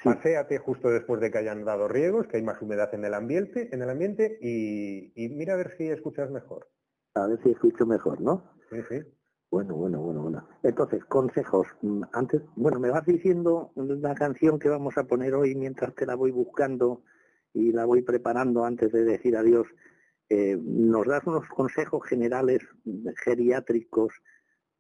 paséate 0.04 0.58
justo 0.58 0.90
después 0.90 1.22
de 1.22 1.32
que 1.32 1.38
hayan 1.38 1.66
dado 1.66 1.88
riegos, 1.88 2.28
que 2.28 2.38
hay 2.38 2.44
más 2.44 2.62
humedad 2.62 2.94
en 2.94 3.06
el 3.06 3.14
ambiente, 3.14 3.70
en 3.74 3.82
el 3.82 3.90
ambiente 3.90 4.38
y, 4.42 5.12
y 5.16 5.30
mira 5.30 5.54
a 5.54 5.58
ver 5.58 5.76
si 5.78 5.88
escuchas 5.88 6.30
mejor. 6.30 6.68
A 7.16 7.28
ver 7.28 7.40
si 7.42 7.52
escucho 7.52 7.86
mejor, 7.86 8.22
¿no? 8.22 8.52
Sí, 8.70 8.78
sí. 8.90 9.02
Bueno, 9.50 9.76
bueno, 9.76 10.02
bueno, 10.02 10.22
bueno. 10.24 10.48
Entonces, 10.64 11.06
consejos. 11.06 11.68
Mm, 11.82 12.04
antes, 12.12 12.42
bueno, 12.56 12.80
me 12.80 12.90
vas 12.90 13.06
diciendo 13.06 13.72
la 13.76 14.14
canción 14.14 14.60
que 14.60 14.70
vamos 14.70 14.98
a 14.98 15.06
poner 15.06 15.34
hoy 15.34 15.56
mientras 15.56 15.96
te 15.96 16.06
la 16.06 16.16
voy 16.16 16.32
buscando 16.32 17.04
y 17.54 17.72
la 17.72 17.86
voy 17.86 18.02
preparando 18.02 18.66
antes 18.66 18.92
de 18.92 19.06
decir 19.06 19.38
adiós. 19.38 19.68
Eh, 20.30 20.58
¿Nos 20.62 21.08
das 21.08 21.26
unos 21.26 21.48
consejos 21.48 22.06
generales 22.06 22.60
geriátricos 23.24 24.14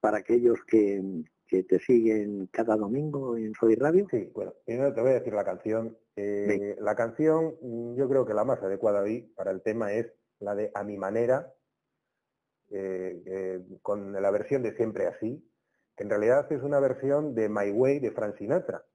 para 0.07 0.19
aquellos 0.19 0.63
que, 0.65 1.03
te 1.49 1.79
siguen 1.79 2.47
cada 2.47 2.77
domingo 2.77 3.35
en 3.35 3.53
Soy 3.55 3.75
Radio? 3.75 4.07
Sí, 4.09 4.31
bueno, 4.33 4.53
primero 4.65 4.93
te 4.93 5.01
voy 5.01 5.11
a 5.11 5.15
decir 5.15 5.33
la 5.33 5.43
canción. 5.43 5.97
Eh, 6.15 6.77
la 6.79 6.95
canción, 6.95 7.57
yo 7.97 8.07
creo 8.07 8.25
que 8.25 8.33
la 8.33 8.45
más 8.45 8.63
adecuada 8.63 9.01
hoy 9.01 9.23
para 9.35 9.51
el 9.51 9.61
tema 9.61 9.91
es 9.91 10.09
la 10.39 10.55
de 10.55 10.71
A 10.73 10.85
mi 10.85 10.97
manera, 10.97 11.53
eh, 12.69 13.21
eh, 13.25 13.65
con 13.81 14.13
la 14.13 14.31
versión 14.31 14.63
de 14.63 14.77
Siempre 14.77 15.07
Así, 15.07 15.45
que 15.97 16.03
en 16.03 16.09
realidad 16.09 16.49
es 16.53 16.63
una 16.63 16.79
versión 16.79 17.35
de 17.35 17.49
My 17.49 17.71
Way 17.71 17.99
de 17.99 18.11
Frank 18.11 18.37
Sinatra. 18.37 18.85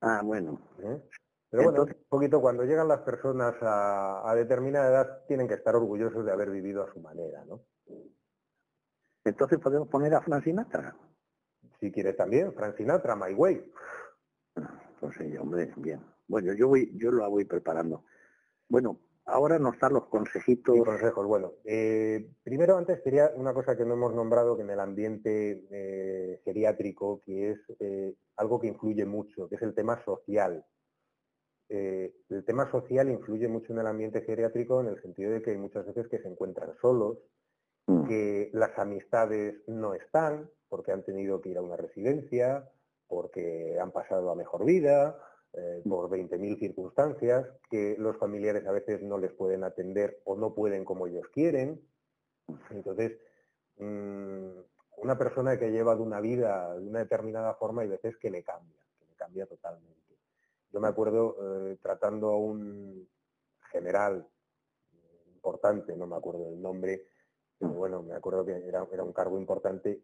Ah, 0.00 0.22
bueno. 0.24 0.62
Pero 1.50 1.64
bueno, 1.64 1.82
un 1.82 2.06
poquito 2.08 2.40
cuando 2.40 2.64
llegan 2.64 2.88
las 2.88 3.00
personas 3.00 3.54
a, 3.60 4.32
determinada 4.34 4.88
edad 4.88 5.26
tienen 5.28 5.46
que 5.46 5.54
estar 5.54 5.76
orgullosos 5.76 6.24
de 6.24 6.32
haber 6.32 6.48
vivido 6.48 6.82
a 6.82 6.90
su 6.90 7.00
manera, 7.00 7.44
¿no? 7.44 7.66
Entonces 9.24 9.58
podemos 9.58 9.88
poner 9.88 10.14
a 10.14 10.20
Frank 10.20 10.44
Sinatra. 10.44 10.96
Si 11.80 11.90
quieres 11.90 12.16
también, 12.16 12.52
Frank 12.54 12.76
Sinatra, 12.76 13.16
My 13.16 13.34
Way. 13.34 13.72
Pues 15.00 15.16
sí, 15.16 15.36
hombre, 15.36 15.72
bien. 15.76 16.00
Bueno, 16.28 16.52
yo 16.52 16.68
voy, 16.68 16.92
yo 16.96 17.10
lo 17.10 17.28
voy 17.28 17.44
preparando. 17.44 18.04
Bueno, 18.68 19.00
Ahora 19.24 19.58
nos 19.58 19.78
dan 19.78 19.92
los 19.92 20.06
consejitos. 20.06 20.76
consejos, 20.84 21.26
bueno. 21.26 21.52
Eh, 21.64 22.28
primero, 22.42 22.76
antes 22.76 23.00
quería 23.02 23.30
una 23.36 23.54
cosa 23.54 23.76
que 23.76 23.84
no 23.84 23.94
hemos 23.94 24.14
nombrado 24.14 24.56
que 24.56 24.62
en 24.62 24.70
el 24.70 24.80
ambiente 24.80 25.64
eh, 25.70 26.40
geriátrico, 26.44 27.22
que 27.24 27.52
es 27.52 27.58
eh, 27.78 28.16
algo 28.36 28.60
que 28.60 28.66
influye 28.66 29.04
mucho, 29.04 29.48
que 29.48 29.54
es 29.56 29.62
el 29.62 29.74
tema 29.74 30.02
social. 30.04 30.64
el 31.68 32.44
tema 32.44 32.70
social 32.70 33.08
influye 33.10 33.48
mucho 33.48 33.72
en 33.72 33.78
el 33.78 33.86
ambiente 33.86 34.20
geriátrico 34.22 34.80
en 34.80 34.88
el 34.88 35.00
sentido 35.00 35.30
de 35.32 35.40
que 35.40 35.52
hay 35.52 35.56
muchas 35.56 35.86
veces 35.86 36.08
que 36.08 36.18
se 36.18 36.28
encuentran 36.28 36.74
solos, 36.80 37.18
mm. 37.86 38.06
que 38.06 38.50
las 38.52 38.78
amistades 38.78 39.56
no 39.66 39.94
están 39.94 40.50
porque 40.68 40.92
han 40.92 41.02
tenido 41.02 41.40
que 41.40 41.50
ir 41.50 41.58
a 41.58 41.62
una 41.62 41.76
residencia, 41.76 42.66
porque 43.06 43.78
han 43.78 43.90
pasado 43.92 44.30
a 44.30 44.34
mejor 44.34 44.64
vida, 44.64 45.18
eh, 45.52 45.82
por 45.86 46.08
20.000 46.08 46.58
circunstancias, 46.58 47.46
que 47.70 47.94
los 47.98 48.16
familiares 48.16 48.66
a 48.66 48.72
veces 48.72 49.02
no 49.02 49.18
les 49.18 49.32
pueden 49.32 49.64
atender 49.64 50.22
o 50.24 50.34
no 50.34 50.54
pueden 50.54 50.86
como 50.86 51.06
ellos 51.06 51.28
quieren. 51.28 51.78
Entonces, 52.70 53.18
mm, 53.76 54.48
una 54.96 55.18
persona 55.18 55.58
que 55.58 55.66
ha 55.66 55.68
llevado 55.68 56.02
una 56.02 56.20
vida 56.20 56.74
de 56.78 56.88
una 56.88 57.00
determinada 57.00 57.52
forma 57.54 57.82
hay 57.82 57.88
veces 57.88 58.16
que 58.16 58.30
le 58.30 58.42
cambia, 58.42 58.80
que 58.98 59.04
le 59.04 59.14
cambia 59.14 59.44
totalmente. 59.44 60.16
Yo 60.72 60.80
me 60.80 60.88
acuerdo 60.88 61.36
eh, 61.68 61.76
tratando 61.82 62.30
a 62.30 62.38
un 62.38 63.06
general 63.70 64.26
importante, 65.34 65.94
no 65.96 66.06
me 66.06 66.16
acuerdo 66.16 66.46
del 66.46 66.62
nombre, 66.62 67.08
bueno, 67.60 68.02
me 68.02 68.14
acuerdo 68.14 68.44
que 68.44 68.52
era, 68.66 68.82
un 68.82 69.12
cargo 69.12 69.38
importante. 69.38 70.02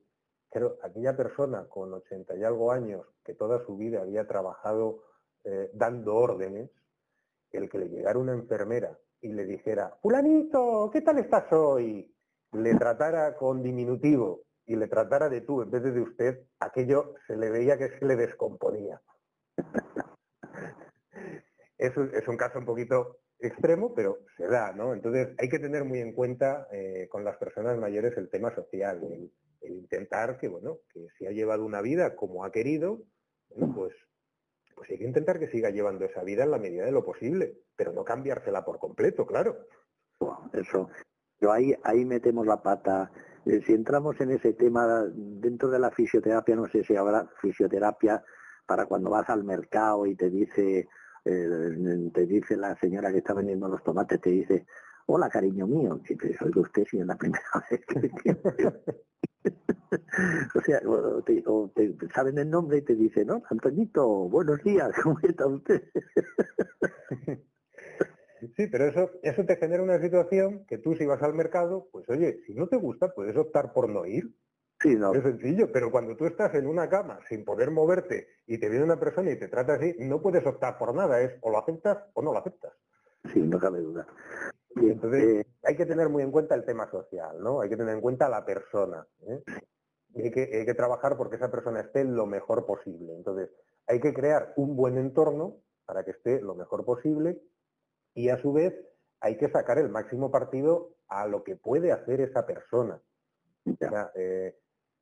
Pero 0.50 0.78
aquella 0.82 1.16
persona 1.16 1.68
con 1.68 1.92
80 1.92 2.36
y 2.36 2.44
algo 2.44 2.72
años 2.72 3.06
que 3.22 3.34
toda 3.34 3.64
su 3.66 3.76
vida 3.76 4.00
había 4.00 4.26
trabajado 4.26 5.04
eh, 5.44 5.70
dando 5.74 6.14
órdenes, 6.14 6.70
el 7.52 7.68
que 7.68 7.78
le 7.78 7.88
llegara 7.88 8.18
una 8.18 8.32
enfermera 8.32 8.98
y 9.20 9.28
le 9.32 9.44
dijera, 9.44 9.96
fulanito, 10.00 10.90
¿qué 10.92 11.02
tal 11.02 11.18
estás 11.18 11.52
hoy? 11.52 12.14
Le 12.52 12.74
tratara 12.76 13.36
con 13.36 13.62
diminutivo 13.62 14.44
y 14.64 14.76
le 14.76 14.86
tratara 14.86 15.28
de 15.28 15.40
tú 15.42 15.62
en 15.62 15.70
vez 15.70 15.82
de 15.82 15.92
de 15.92 16.00
usted, 16.00 16.46
aquello 16.60 17.14
se 17.26 17.36
le 17.36 17.50
veía 17.50 17.76
que 17.76 17.98
se 17.98 18.04
le 18.04 18.16
descomponía. 18.16 19.00
es, 21.78 21.96
es 21.96 22.28
un 22.28 22.36
caso 22.36 22.58
un 22.58 22.66
poquito 22.66 23.18
extremo, 23.38 23.94
pero 23.94 24.18
se 24.36 24.46
da, 24.46 24.72
¿no? 24.72 24.92
Entonces 24.92 25.28
hay 25.38 25.48
que 25.48 25.58
tener 25.58 25.84
muy 25.84 26.00
en 26.00 26.12
cuenta 26.12 26.68
eh, 26.72 27.08
con 27.10 27.24
las 27.24 27.36
personas 27.36 27.78
mayores 27.78 28.16
el 28.16 28.28
tema 28.28 28.54
social, 28.54 29.00
el, 29.02 29.32
intentar 29.62 30.38
que, 30.38 30.48
bueno, 30.48 30.78
que 30.92 31.06
si 31.18 31.26
ha 31.26 31.30
llevado 31.30 31.64
una 31.64 31.82
vida 31.82 32.14
como 32.16 32.44
ha 32.44 32.52
querido, 32.52 33.02
pues 33.74 33.92
pues 34.78 34.90
hay 34.90 34.98
que 34.98 35.04
intentar 35.04 35.40
que 35.40 35.48
siga 35.48 35.70
llevando 35.70 36.04
esa 36.04 36.22
vida 36.22 36.44
en 36.44 36.52
la 36.52 36.58
medida 36.58 36.84
de 36.84 36.92
lo 36.92 37.04
posible, 37.04 37.58
pero 37.74 37.92
no 37.92 38.04
cambiársela 38.04 38.64
por 38.64 38.78
completo, 38.78 39.26
claro. 39.26 39.66
Eso, 40.52 40.88
yo 41.40 41.52
ahí, 41.52 41.74
ahí 41.82 42.04
metemos 42.04 42.46
la 42.46 42.62
pata. 42.62 43.10
Eh, 43.44 43.60
si 43.66 43.72
entramos 43.72 44.20
en 44.20 44.30
ese 44.30 44.52
tema 44.52 45.04
dentro 45.12 45.68
de 45.68 45.80
la 45.80 45.90
fisioterapia, 45.90 46.54
no 46.54 46.68
sé 46.68 46.84
si 46.84 46.94
habrá 46.94 47.28
fisioterapia 47.40 48.22
para 48.66 48.86
cuando 48.86 49.10
vas 49.10 49.28
al 49.30 49.42
mercado 49.42 50.06
y 50.06 50.14
te 50.14 50.30
dice, 50.30 50.88
eh, 51.24 52.10
te 52.12 52.26
dice 52.26 52.56
la 52.56 52.76
señora 52.76 53.12
que 53.12 53.18
está 53.18 53.34
vendiendo 53.34 53.68
los 53.68 53.82
tomates, 53.82 54.20
te 54.20 54.30
dice, 54.30 54.66
hola 55.06 55.28
cariño 55.28 55.66
mío, 55.66 56.00
que 56.02 56.16
soy 56.36 56.52
usted 56.56 56.84
si 56.84 56.98
es 56.98 57.06
la 57.06 57.16
primera 57.16 57.42
vez 57.70 57.80
que 57.86 58.36
o 60.54 60.60
sea, 60.62 60.80
te, 61.24 61.96
saben 62.14 62.38
el 62.38 62.50
nombre 62.50 62.78
y 62.78 62.82
te 62.82 62.94
dicen, 62.94 63.28
¿no? 63.28 63.42
Antonito, 63.48 64.06
buenos 64.28 64.62
días, 64.62 64.90
¿cómo 65.02 65.18
está 65.22 65.46
usted? 65.46 65.82
Sí, 68.56 68.66
pero 68.68 68.86
eso, 68.86 69.10
eso 69.22 69.44
te 69.44 69.56
genera 69.56 69.82
una 69.82 70.00
situación 70.00 70.64
que 70.66 70.78
tú 70.78 70.94
si 70.94 71.06
vas 71.06 71.22
al 71.22 71.34
mercado, 71.34 71.88
pues 71.90 72.08
oye, 72.08 72.40
si 72.46 72.54
no 72.54 72.68
te 72.68 72.76
gusta, 72.76 73.12
puedes 73.14 73.36
optar 73.36 73.72
por 73.72 73.88
no 73.88 74.06
ir. 74.06 74.32
Sí, 74.80 74.94
no. 74.94 75.12
Es 75.12 75.22
sencillo, 75.22 75.70
pero 75.72 75.90
cuando 75.90 76.16
tú 76.16 76.26
estás 76.26 76.54
en 76.54 76.66
una 76.66 76.88
cama 76.88 77.18
sin 77.28 77.44
poder 77.44 77.70
moverte 77.70 78.28
y 78.46 78.58
te 78.58 78.68
viene 78.68 78.84
una 78.84 79.00
persona 79.00 79.30
y 79.30 79.38
te 79.38 79.48
trata 79.48 79.74
así, 79.74 79.96
no 79.98 80.22
puedes 80.22 80.46
optar 80.46 80.78
por 80.78 80.94
nada, 80.94 81.20
es 81.20 81.36
o 81.40 81.50
lo 81.50 81.58
aceptas 81.58 81.98
o 82.14 82.22
no 82.22 82.32
lo 82.32 82.38
aceptas. 82.38 82.72
Sí, 83.32 83.40
no 83.40 83.58
cabe 83.58 83.80
duda. 83.80 84.06
Entonces 84.76 85.22
eh, 85.22 85.46
hay 85.64 85.76
que 85.76 85.86
tener 85.86 86.08
muy 86.08 86.22
en 86.22 86.30
cuenta 86.30 86.54
el 86.54 86.64
tema 86.64 86.88
social, 86.90 87.42
¿no? 87.42 87.60
Hay 87.60 87.68
que 87.68 87.76
tener 87.76 87.94
en 87.94 88.00
cuenta 88.00 88.26
a 88.26 88.30
la 88.30 88.44
persona. 88.44 89.04
¿eh? 89.26 89.42
Y 90.14 90.22
hay 90.22 90.30
que, 90.30 90.42
hay 90.42 90.64
que 90.64 90.74
trabajar 90.74 91.16
porque 91.16 91.36
esa 91.36 91.50
persona 91.50 91.80
esté 91.80 92.04
lo 92.04 92.26
mejor 92.26 92.64
posible. 92.64 93.14
Entonces, 93.14 93.50
hay 93.86 94.00
que 94.00 94.14
crear 94.14 94.52
un 94.56 94.76
buen 94.76 94.96
entorno 94.96 95.56
para 95.84 96.04
que 96.04 96.12
esté 96.12 96.40
lo 96.40 96.54
mejor 96.54 96.84
posible 96.84 97.40
y 98.14 98.28
a 98.28 98.40
su 98.40 98.52
vez 98.52 98.74
hay 99.20 99.36
que 99.36 99.48
sacar 99.48 99.78
el 99.78 99.88
máximo 99.88 100.30
partido 100.30 100.94
a 101.08 101.26
lo 101.26 101.42
que 101.42 101.56
puede 101.56 101.90
hacer 101.92 102.20
esa 102.20 102.46
persona. 102.46 103.00
Eh, 104.14 104.56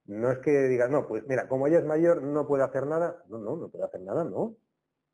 no 0.07 0.31
es 0.31 0.39
que 0.39 0.51
digas, 0.69 0.91
no, 0.91 1.07
pues 1.07 1.27
mira, 1.27 1.49
como 1.49 1.67
ella 1.67 1.79
es 1.79 1.85
mayor 1.85 2.23
no 2.23 2.47
puede 2.47 2.63
hacer 2.63 2.87
nada. 2.87 3.23
No, 3.29 3.39
no, 3.39 3.57
no 3.57 3.69
puede 3.69 3.85
hacer 3.85 4.01
nada, 4.03 4.25
no. 4.25 4.41
O 4.41 4.57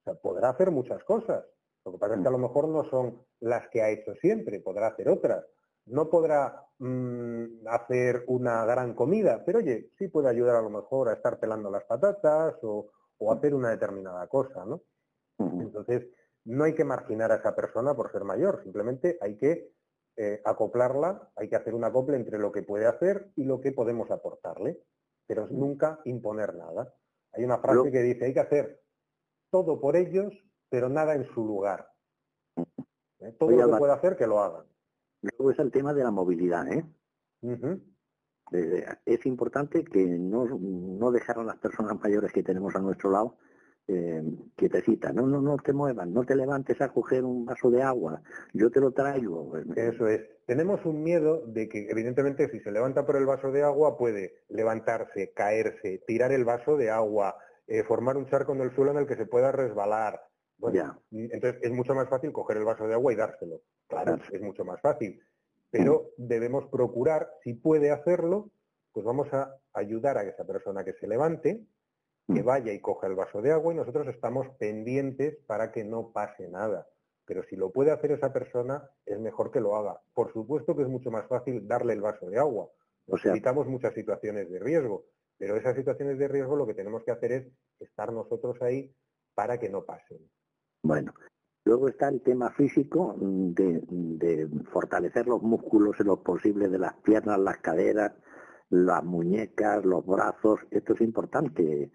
sea, 0.04 0.14
podrá 0.14 0.50
hacer 0.50 0.70
muchas 0.70 1.02
cosas. 1.04 1.44
Lo 1.84 1.92
que 1.92 1.98
pasa 1.98 2.14
es 2.14 2.20
que 2.20 2.28
a 2.28 2.32
lo 2.32 2.38
mejor 2.38 2.68
no 2.68 2.84
son 2.84 3.22
las 3.40 3.68
que 3.68 3.82
ha 3.82 3.90
hecho 3.90 4.14
siempre, 4.16 4.60
podrá 4.60 4.88
hacer 4.88 5.08
otras. 5.08 5.44
No 5.86 6.08
podrá 6.10 6.64
mm, 6.78 7.66
hacer 7.66 8.24
una 8.28 8.64
gran 8.64 8.94
comida, 8.94 9.42
pero 9.44 9.58
oye, 9.58 9.90
sí 9.98 10.08
puede 10.08 10.28
ayudar 10.28 10.56
a 10.56 10.62
lo 10.62 10.70
mejor 10.70 11.08
a 11.08 11.14
estar 11.14 11.40
pelando 11.40 11.70
las 11.70 11.84
patatas 11.84 12.54
o, 12.62 12.90
hacer 13.30 13.54
una 13.54 13.70
determinada 13.70 14.26
cosa, 14.26 14.64
¿no? 14.64 14.82
Entonces, 15.38 16.08
no 16.44 16.64
hay 16.64 16.74
que 16.74 16.84
marginar 16.84 17.30
a 17.30 17.36
esa 17.36 17.54
persona 17.54 17.94
por 17.94 18.10
ser 18.10 18.24
mayor, 18.24 18.60
simplemente 18.64 19.16
hay 19.20 19.36
que 19.36 19.70
eh, 20.16 20.42
acoplarla, 20.44 21.30
hay 21.36 21.48
que 21.48 21.56
hacer 21.56 21.74
un 21.74 21.84
acople 21.84 22.16
entre 22.16 22.38
lo 22.38 22.52
que 22.52 22.62
puede 22.62 22.86
hacer 22.86 23.30
y 23.36 23.44
lo 23.44 23.60
que 23.60 23.72
podemos 23.72 24.10
aportarle, 24.10 24.82
pero 25.26 25.46
nunca 25.48 26.00
imponer 26.04 26.54
nada. 26.54 26.94
Hay 27.32 27.44
una 27.44 27.58
frase 27.58 27.90
que 27.90 28.02
dice, 28.02 28.26
hay 28.26 28.34
que 28.34 28.40
hacer 28.40 28.82
todo 29.50 29.80
por 29.80 29.96
ellos, 29.96 30.34
pero 30.68 30.88
nada 30.88 31.14
en 31.14 31.24
su 31.24 31.46
lugar. 31.46 31.88
¿eh? 33.20 33.32
Todo 33.38 33.50
lo 33.50 33.70
que 33.70 33.78
pueda 33.78 33.94
hacer, 33.94 34.16
que 34.16 34.26
lo 34.26 34.40
hagan. 34.40 34.66
Luego 35.22 35.50
es 35.50 35.58
el 35.58 35.70
tema 35.70 35.94
de 35.94 36.02
la 36.02 36.10
movilidad, 36.10 36.66
¿eh? 36.70 36.84
es 39.06 39.26
importante 39.26 39.82
que 39.84 40.04
no, 40.04 40.44
no 40.44 41.10
dejar 41.10 41.38
a 41.38 41.44
las 41.44 41.56
personas 41.56 41.98
mayores 42.00 42.32
que 42.32 42.42
tenemos 42.42 42.76
a 42.76 42.80
nuestro 42.80 43.10
lado 43.10 43.38
eh, 43.88 44.22
quietecitas, 44.56 45.14
no, 45.14 45.26
no, 45.26 45.40
no 45.40 45.56
te 45.56 45.72
muevas, 45.72 46.06
no 46.06 46.24
te 46.24 46.36
levantes 46.36 46.80
a 46.80 46.88
coger 46.90 47.24
un 47.24 47.44
vaso 47.44 47.70
de 47.70 47.82
agua, 47.82 48.22
yo 48.52 48.70
te 48.70 48.80
lo 48.80 48.92
traigo. 48.92 49.56
Eso 49.76 50.06
es. 50.06 50.20
Tenemos 50.46 50.84
un 50.84 51.02
miedo 51.02 51.44
de 51.46 51.68
que 51.68 51.88
evidentemente 51.90 52.50
si 52.50 52.60
se 52.60 52.70
levanta 52.70 53.04
por 53.04 53.16
el 53.16 53.26
vaso 53.26 53.50
de 53.50 53.62
agua 53.62 53.96
puede 53.96 54.34
levantarse, 54.48 55.32
caerse, 55.32 56.02
tirar 56.06 56.32
el 56.32 56.44
vaso 56.44 56.76
de 56.76 56.90
agua, 56.90 57.36
eh, 57.66 57.82
formar 57.84 58.16
un 58.16 58.26
charco 58.26 58.52
en 58.52 58.60
el 58.60 58.74
suelo 58.74 58.92
en 58.92 58.98
el 58.98 59.06
que 59.06 59.16
se 59.16 59.26
pueda 59.26 59.52
resbalar, 59.52 60.20
Bueno, 60.58 61.02
entonces 61.10 61.60
es 61.62 61.72
mucho 61.72 61.94
más 61.94 62.08
fácil 62.08 62.32
coger 62.32 62.58
el 62.58 62.64
vaso 62.64 62.86
de 62.86 62.94
agua 62.94 63.12
y 63.12 63.16
dárselo. 63.16 63.62
Claro, 63.88 64.18
es 64.30 64.40
mucho 64.40 64.64
más 64.64 64.80
fácil. 64.80 65.20
Pero 65.70 66.10
debemos 66.16 66.66
procurar, 66.66 67.30
si 67.42 67.54
puede 67.54 67.90
hacerlo, 67.90 68.50
pues 68.92 69.04
vamos 69.06 69.32
a 69.32 69.56
ayudar 69.72 70.18
a 70.18 70.24
esa 70.24 70.44
persona 70.44 70.84
que 70.84 70.92
se 70.94 71.08
levante, 71.08 71.64
que 72.26 72.42
vaya 72.42 72.72
y 72.72 72.80
coja 72.80 73.06
el 73.06 73.14
vaso 73.14 73.42
de 73.42 73.52
agua 73.52 73.72
y 73.72 73.76
nosotros 73.76 74.06
estamos 74.08 74.48
pendientes 74.58 75.36
para 75.46 75.72
que 75.72 75.84
no 75.84 76.12
pase 76.12 76.48
nada. 76.48 76.86
Pero 77.24 77.42
si 77.44 77.56
lo 77.56 77.70
puede 77.70 77.90
hacer 77.90 78.12
esa 78.12 78.32
persona, 78.32 78.88
es 79.06 79.18
mejor 79.18 79.50
que 79.50 79.60
lo 79.60 79.76
haga. 79.76 80.00
Por 80.14 80.32
supuesto 80.32 80.76
que 80.76 80.82
es 80.82 80.88
mucho 80.88 81.10
más 81.10 81.26
fácil 81.28 81.66
darle 81.66 81.92
el 81.94 82.00
vaso 82.00 82.28
de 82.28 82.38
agua. 82.38 82.68
Nos 83.06 83.24
evitamos 83.24 83.66
muchas 83.66 83.94
situaciones 83.94 84.50
de 84.50 84.58
riesgo, 84.58 85.06
pero 85.38 85.56
esas 85.56 85.76
situaciones 85.76 86.18
de 86.18 86.28
riesgo 86.28 86.56
lo 86.56 86.66
que 86.66 86.74
tenemos 86.74 87.02
que 87.04 87.10
hacer 87.10 87.32
es 87.32 87.46
estar 87.80 88.12
nosotros 88.12 88.60
ahí 88.62 88.94
para 89.34 89.58
que 89.58 89.68
no 89.68 89.84
pasen. 89.84 90.18
Bueno, 90.82 91.12
luego 91.64 91.88
está 91.88 92.08
el 92.08 92.22
tema 92.22 92.50
físico 92.50 93.14
de, 93.18 94.48
fortalecer 94.72 95.26
los 95.26 95.42
músculos 95.42 95.98
en 96.00 96.06
lo 96.06 96.22
posible 96.22 96.68
de 96.68 96.78
las 96.78 96.94
piernas, 97.02 97.38
las 97.38 97.58
caderas, 97.58 98.12
las 98.72 99.04
muñecas, 99.04 99.84
los 99.84 100.04
brazos. 100.06 100.60
Esto 100.70 100.94
es 100.94 101.02
importante. 101.02 101.92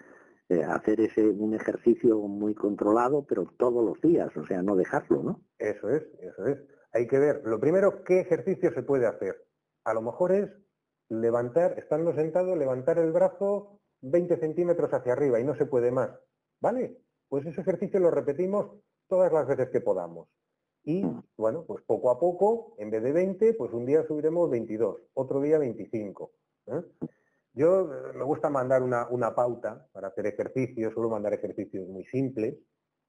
Eh, 0.50 0.63
hacer 0.63 1.02
ese 1.02 1.28
un 1.28 1.56
ejercicio 1.56 2.20
muy 2.20 2.54
controlado, 2.54 3.26
pero 3.26 3.52
todos 3.58 3.84
los 3.84 4.00
días, 4.00 4.30
o 4.38 4.46
sea, 4.46 4.62
no 4.62 4.76
dejarlo, 4.76 5.24
¿no? 5.24 5.42
Eso 5.58 5.90
es, 5.90 6.04
eso 6.22 6.46
es. 6.46 6.60
Hay 6.94 7.08
que 7.08 7.20
ver, 7.20 7.42
lo 7.46 7.60
primero, 7.60 8.04
qué 8.04 8.22
ejercicio 8.22 8.72
se 8.74 8.84
puede 8.84 9.08
hacer. 9.08 9.44
A 9.84 9.94
lo 9.94 10.02
mejor 10.02 10.32
es 10.32 10.50
levantar, 11.10 11.78
estando 11.80 12.13
sentado, 12.13 12.56
levantar 12.56 13.00
el 13.00 13.12
brazo 13.12 13.82
20 14.02 14.38
centímetros 14.38 14.94
hacia 14.94 15.13
arriba 15.13 15.40
y 15.40 15.44
no 15.44 15.56
se 15.56 15.66
puede 15.66 15.92
más. 15.92 16.12
¿Vale? 16.62 17.02
Pues 17.28 17.46
ese 17.46 17.62
ejercicio 17.62 18.00
lo 18.00 18.12
repetimos 18.12 18.72
todas 19.08 19.34
las 19.34 19.48
veces 19.48 19.70
que 19.70 19.82
podamos. 19.82 20.30
Y 20.84 21.04
mm. 21.04 21.24
bueno, 21.38 21.66
pues 21.66 21.84
poco 21.86 22.12
a 22.12 22.20
poco, 22.20 22.76
en 22.78 22.92
vez 22.92 23.04
de 23.04 23.12
20, 23.12 23.56
pues 23.56 23.74
un 23.74 23.86
día 23.86 24.06
subiremos 24.08 24.50
22, 24.50 25.02
otro 25.13 25.42
día 25.42 25.58
25. 25.58 26.32
¿Eh? 26.67 27.08
Yo 27.53 27.91
eh, 27.91 28.13
me 28.13 28.23
gusta 28.23 28.49
mandar 28.49 28.84
una, 28.84 29.08
una, 29.10 29.34
pauta 29.34 29.88
para 29.91 30.10
hacer 30.10 30.27
ejercicios, 30.27 30.93
suelo 30.93 31.10
mandar 31.10 31.34
ejercicios 31.34 31.88
muy 31.88 32.06
simples, 32.06 32.56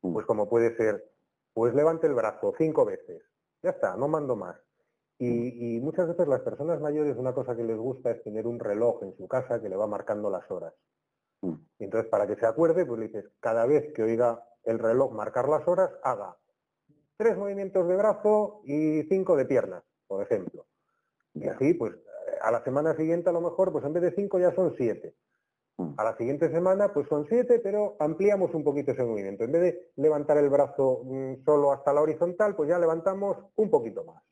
mm. 0.03 0.13
pues 0.13 0.27
como 0.27 0.49
puede 0.49 0.75
ser, 0.77 1.05
pues 1.53 1.75
levante 1.75 2.07
el 2.07 2.15
brazo 2.15 2.55
cinco 2.57 2.85
veces. 2.85 3.23
Ya 3.63 3.71
está, 3.71 3.97
no 3.97 4.09
mando 4.09 4.37
más. 4.37 4.57
Y, 5.21 5.81
muchas 5.81 6.07
veces 6.07 6.29
las 6.29 6.43
personas 6.43 6.81
mayores 6.81 7.17
una 7.17 7.35
cosa 7.35 7.57
que 7.57 7.65
les 7.65 7.77
gusta 7.77 8.13
es 8.13 8.23
tener 8.23 8.47
un 8.47 8.61
reloj 8.61 9.03
en 9.03 9.17
su 9.17 9.27
casa 9.27 9.61
que 9.61 9.69
le 9.69 9.75
va 9.77 9.89
marcando 9.89 10.31
las 10.31 10.49
horas. 10.51 10.73
Mm. 11.43 11.55
Y 11.81 11.85
entonces 11.85 12.09
para 12.09 12.27
que 12.27 12.37
se 12.37 12.47
acuerde, 12.47 12.87
pues 12.87 13.01
le 13.01 13.07
dices, 13.09 13.31
cada 13.41 13.67
vez 13.67 13.93
que 13.93 14.03
oiga 14.03 14.43
el 14.65 14.79
reloj 14.79 15.13
marcar 15.13 15.49
las 15.49 15.67
horas, 15.67 15.91
haga 16.05 16.37
tres 17.17 17.37
movimientos 17.37 17.87
de 17.89 17.97
brazo 17.97 18.61
y 18.65 19.03
cinco 19.09 19.37
de 19.37 19.45
piernas, 19.45 19.83
por 20.07 20.23
ejemplo. 20.23 20.67
Y 21.35 21.49
así, 21.49 21.75
pues 21.75 21.95
a 22.41 22.51
la 22.51 22.63
semana 22.65 22.95
siguiente 22.95 23.31
a 23.31 23.33
lo 23.33 23.41
mejor, 23.41 23.73
pues 23.73 23.85
en 23.85 23.93
vez 23.93 24.03
de 24.03 24.13
cinco 24.13 24.39
ya 24.39 24.55
son 24.55 24.75
siete. 24.77 25.15
Mm. 25.79 25.95
A 25.97 26.05
la 26.05 26.17
siguiente 26.17 26.51
semana, 26.51 26.93
pues 26.93 27.09
son 27.09 27.27
siete, 27.29 27.61
pero 27.61 27.97
ampliamos 28.01 28.55
un 28.55 28.65
poquito 28.65 28.93
ese 28.93 29.05
movimiento. 29.05 29.45
En 29.45 29.53
vez 29.53 29.63
de 29.63 29.93
levantar 29.97 30.37
el 30.39 30.49
brazo 30.49 31.03
mm, 31.05 31.45
solo 31.45 31.73
hasta 31.73 31.93
la 31.93 32.03
horizontal, 32.03 32.57
pues 32.57 32.69
ya 32.69 32.79
levantamos 32.79 33.37
un 33.57 33.71
poquito 33.71 34.05
más. 34.05 34.23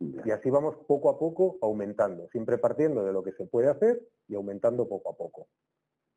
Y 0.00 0.30
así 0.30 0.50
vamos 0.50 0.76
poco 0.86 1.08
a 1.08 1.18
poco 1.18 1.56
aumentando, 1.62 2.28
siempre 2.28 2.58
partiendo 2.58 3.04
de 3.04 3.12
lo 3.12 3.22
que 3.22 3.32
se 3.32 3.46
puede 3.46 3.68
hacer 3.68 4.02
y 4.28 4.34
aumentando 4.34 4.86
poco 4.88 5.10
a 5.10 5.16
poco. 5.16 5.46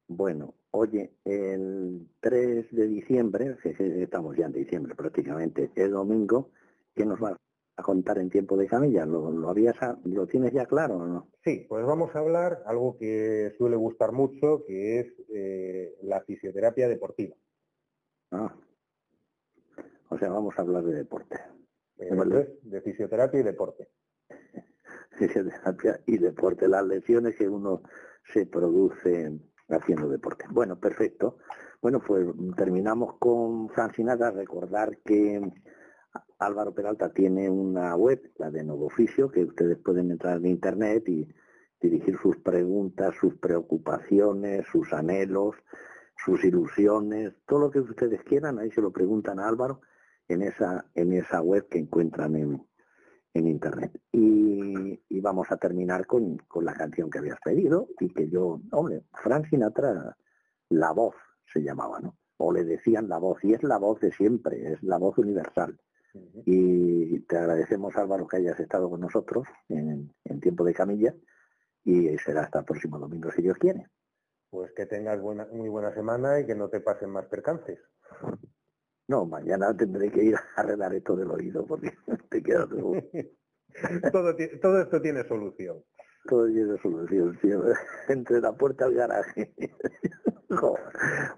Bueno, 0.10 0.56
oye, 0.72 1.14
el 1.26 2.08
3 2.20 2.68
de 2.72 2.88
diciembre, 2.88 3.58
estamos 3.64 4.36
ya 4.36 4.46
en 4.46 4.54
diciembre 4.54 4.96
prácticamente, 4.96 5.72
es 5.76 5.92
domingo, 5.92 6.50
¿qué 6.96 7.06
nos 7.06 7.22
va 7.22 7.30
a 7.30 7.38
contar 7.84 8.18
en 8.18 8.30
tiempo 8.30 8.58
de 8.58 8.68
camilla? 8.68 9.06
¿Lo, 9.06 9.32
lo, 9.32 9.50
habías, 9.50 9.76
¿Lo 10.04 10.28
tienes 10.28 10.54
ya 10.54 10.66
claro 10.66 10.98
o 10.98 11.06
no? 11.06 11.28
Sí, 11.44 11.66
pues 11.70 11.86
vamos 11.86 12.16
a 12.16 12.20
hablar 12.20 12.64
algo 12.66 12.98
que 12.98 13.54
suele 13.58 13.76
gustar 13.76 14.12
mucho, 14.12 14.64
que 14.66 15.00
es 15.00 15.08
eh, 15.34 15.96
la 16.04 16.22
fisioterapia 16.22 16.88
deportiva. 16.88 17.36
Ah, 18.32 18.54
o 20.10 20.18
sea, 20.18 20.30
vamos 20.30 20.58
a 20.58 20.62
hablar 20.62 20.84
de 20.84 20.96
deporte 20.96 21.38
de 21.98 22.82
fisioterapia 22.82 23.40
y 23.40 23.44
deporte. 23.44 23.90
Fisioterapia 25.18 26.00
y 26.06 26.18
deporte, 26.18 26.68
las 26.68 26.86
lesiones 26.86 27.36
que 27.36 27.50
uno 27.50 27.82
se 28.34 28.46
produce 28.46 29.32
haciendo 29.70 30.08
deporte. 30.08 30.46
Bueno, 30.50 30.80
perfecto. 30.80 31.38
Bueno, 31.82 32.02
pues 32.06 32.28
terminamos 32.56 33.18
con 33.18 33.70
Francinata. 33.70 34.32
Recordar 34.32 34.98
que 35.04 35.42
Álvaro 36.40 36.74
Peralta 36.74 37.12
tiene 37.12 37.50
una 37.50 37.96
web, 37.96 38.32
la 38.38 38.52
de 38.52 38.64
Nuevo 38.64 38.88
Oficio, 38.88 39.30
que 39.30 39.44
ustedes 39.44 39.78
pueden 39.78 40.12
entrar 40.12 40.38
en 40.38 40.46
internet 40.46 41.08
y 41.10 41.28
dirigir 41.82 42.18
sus 42.22 42.38
preguntas, 42.38 43.16
sus 43.20 43.36
preocupaciones, 43.36 44.66
sus 44.72 44.94
anhelos, 44.94 45.56
sus 46.16 46.44
ilusiones, 46.44 47.34
todo 47.46 47.60
lo 47.60 47.72
que 47.72 47.80
ustedes 47.80 48.24
quieran, 48.24 48.60
ahí 48.60 48.72
se 48.72 48.82
lo 48.82 48.92
preguntan 48.92 49.40
a 49.40 49.48
Álvaro 49.48 49.82
en 50.28 50.42
esa, 50.42 50.86
en 50.96 51.14
esa 51.14 51.42
web 51.42 51.68
que 51.70 51.80
encuentran 51.80 52.36
en, 52.36 52.68
en 53.34 53.48
internet. 53.48 54.00
Y, 54.12 55.00
y, 55.10 55.22
vamos 55.22 55.52
a 55.52 55.58
terminar 55.58 56.06
con, 56.06 56.38
con, 56.48 56.66
la 56.66 56.74
canción 56.74 57.10
que 57.10 57.20
habías 57.20 57.40
pedido 57.44 57.88
y 58.00 58.10
que 58.10 58.30
yo, 58.30 58.62
hombre, 58.72 59.04
Frank 59.24 59.48
Sinatra, 59.48 60.18
la 60.70 60.92
voz 60.92 61.16
se 61.46 61.62
llamaba, 61.62 62.00
¿no? 62.00 62.18
O 62.38 62.52
le 62.52 62.64
decían 62.64 63.08
la 63.10 63.18
voz, 63.18 63.44
y 63.44 63.54
es 63.54 63.64
la 63.64 63.78
voz 63.78 64.00
de 64.00 64.12
siempre, 64.12 64.74
es 64.74 64.84
la 64.84 64.98
voz 64.98 65.18
universal. 65.18 65.80
Y 66.46 67.20
te 67.22 67.38
agradecemos, 67.38 67.96
Álvaro, 67.96 68.28
que 68.28 68.38
hayas 68.38 68.60
estado 68.60 68.90
con 68.90 69.02
nosotros 69.02 69.48
en, 69.70 70.14
en 70.26 70.40
tiempo 70.40 70.64
de 70.64 70.74
camilla 70.74 71.14
y 71.84 72.18
será 72.18 72.42
hasta 72.42 72.60
el 72.60 72.66
próximo 72.66 73.00
domingo, 73.00 73.32
si 73.32 73.42
Dios 73.42 73.58
quiere. 73.58 73.88
Pues 74.50 74.72
que 74.74 74.86
tengas 74.86 75.22
buena, 75.22 75.48
muy 75.52 75.70
buena 75.70 75.94
semana 75.94 76.40
y 76.40 76.46
que 76.46 76.56
no 76.56 76.70
te 76.70 76.82
pasen 76.82 77.10
más 77.10 77.26
percances. 77.28 77.80
No, 79.08 79.26
mañana 79.26 79.76
tendré 79.76 80.12
que 80.12 80.24
ir 80.24 80.36
a 80.36 80.44
arreglar 80.58 80.94
esto 80.94 81.16
del 81.16 81.32
oído 81.32 81.66
porque 81.66 81.94
te 82.30 82.44
quedas 82.44 82.68
todo, 82.70 82.94
todo 84.62 84.82
esto 84.82 85.02
tiene 85.02 85.24
solución. 85.28 85.84
Todo 86.26 86.48
tiene 86.48 86.78
solución, 86.82 87.38
sí. 87.42 87.50
Entre 88.10 88.42
la 88.42 88.52
puerta 88.52 88.86
al 88.86 88.94
garaje. 88.94 89.54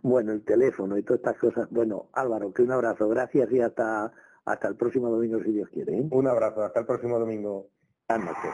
bueno, 0.01 0.31
el 0.31 0.43
teléfono 0.43 0.97
y 0.97 1.03
todas 1.03 1.19
estas 1.19 1.37
cosas. 1.37 1.69
Bueno, 1.69 2.09
Álvaro, 2.13 2.51
que 2.51 2.63
un 2.63 2.71
abrazo. 2.71 3.07
Gracias 3.07 3.51
y 3.51 3.61
hasta, 3.61 4.11
hasta 4.49 4.67
el 4.67 4.75
próximo 4.75 5.09
domingo, 5.09 5.39
si 5.43 5.51
Dios 5.51 5.69
quiere. 5.69 5.95
¿eh? 5.99 6.07
Un 6.09 6.27
abrazo. 6.27 6.63
Hasta 6.63 6.79
el 6.79 6.85
próximo 6.87 7.19
domingo. 7.19 7.67
Buenas 8.07 8.27
noches. 8.35 8.51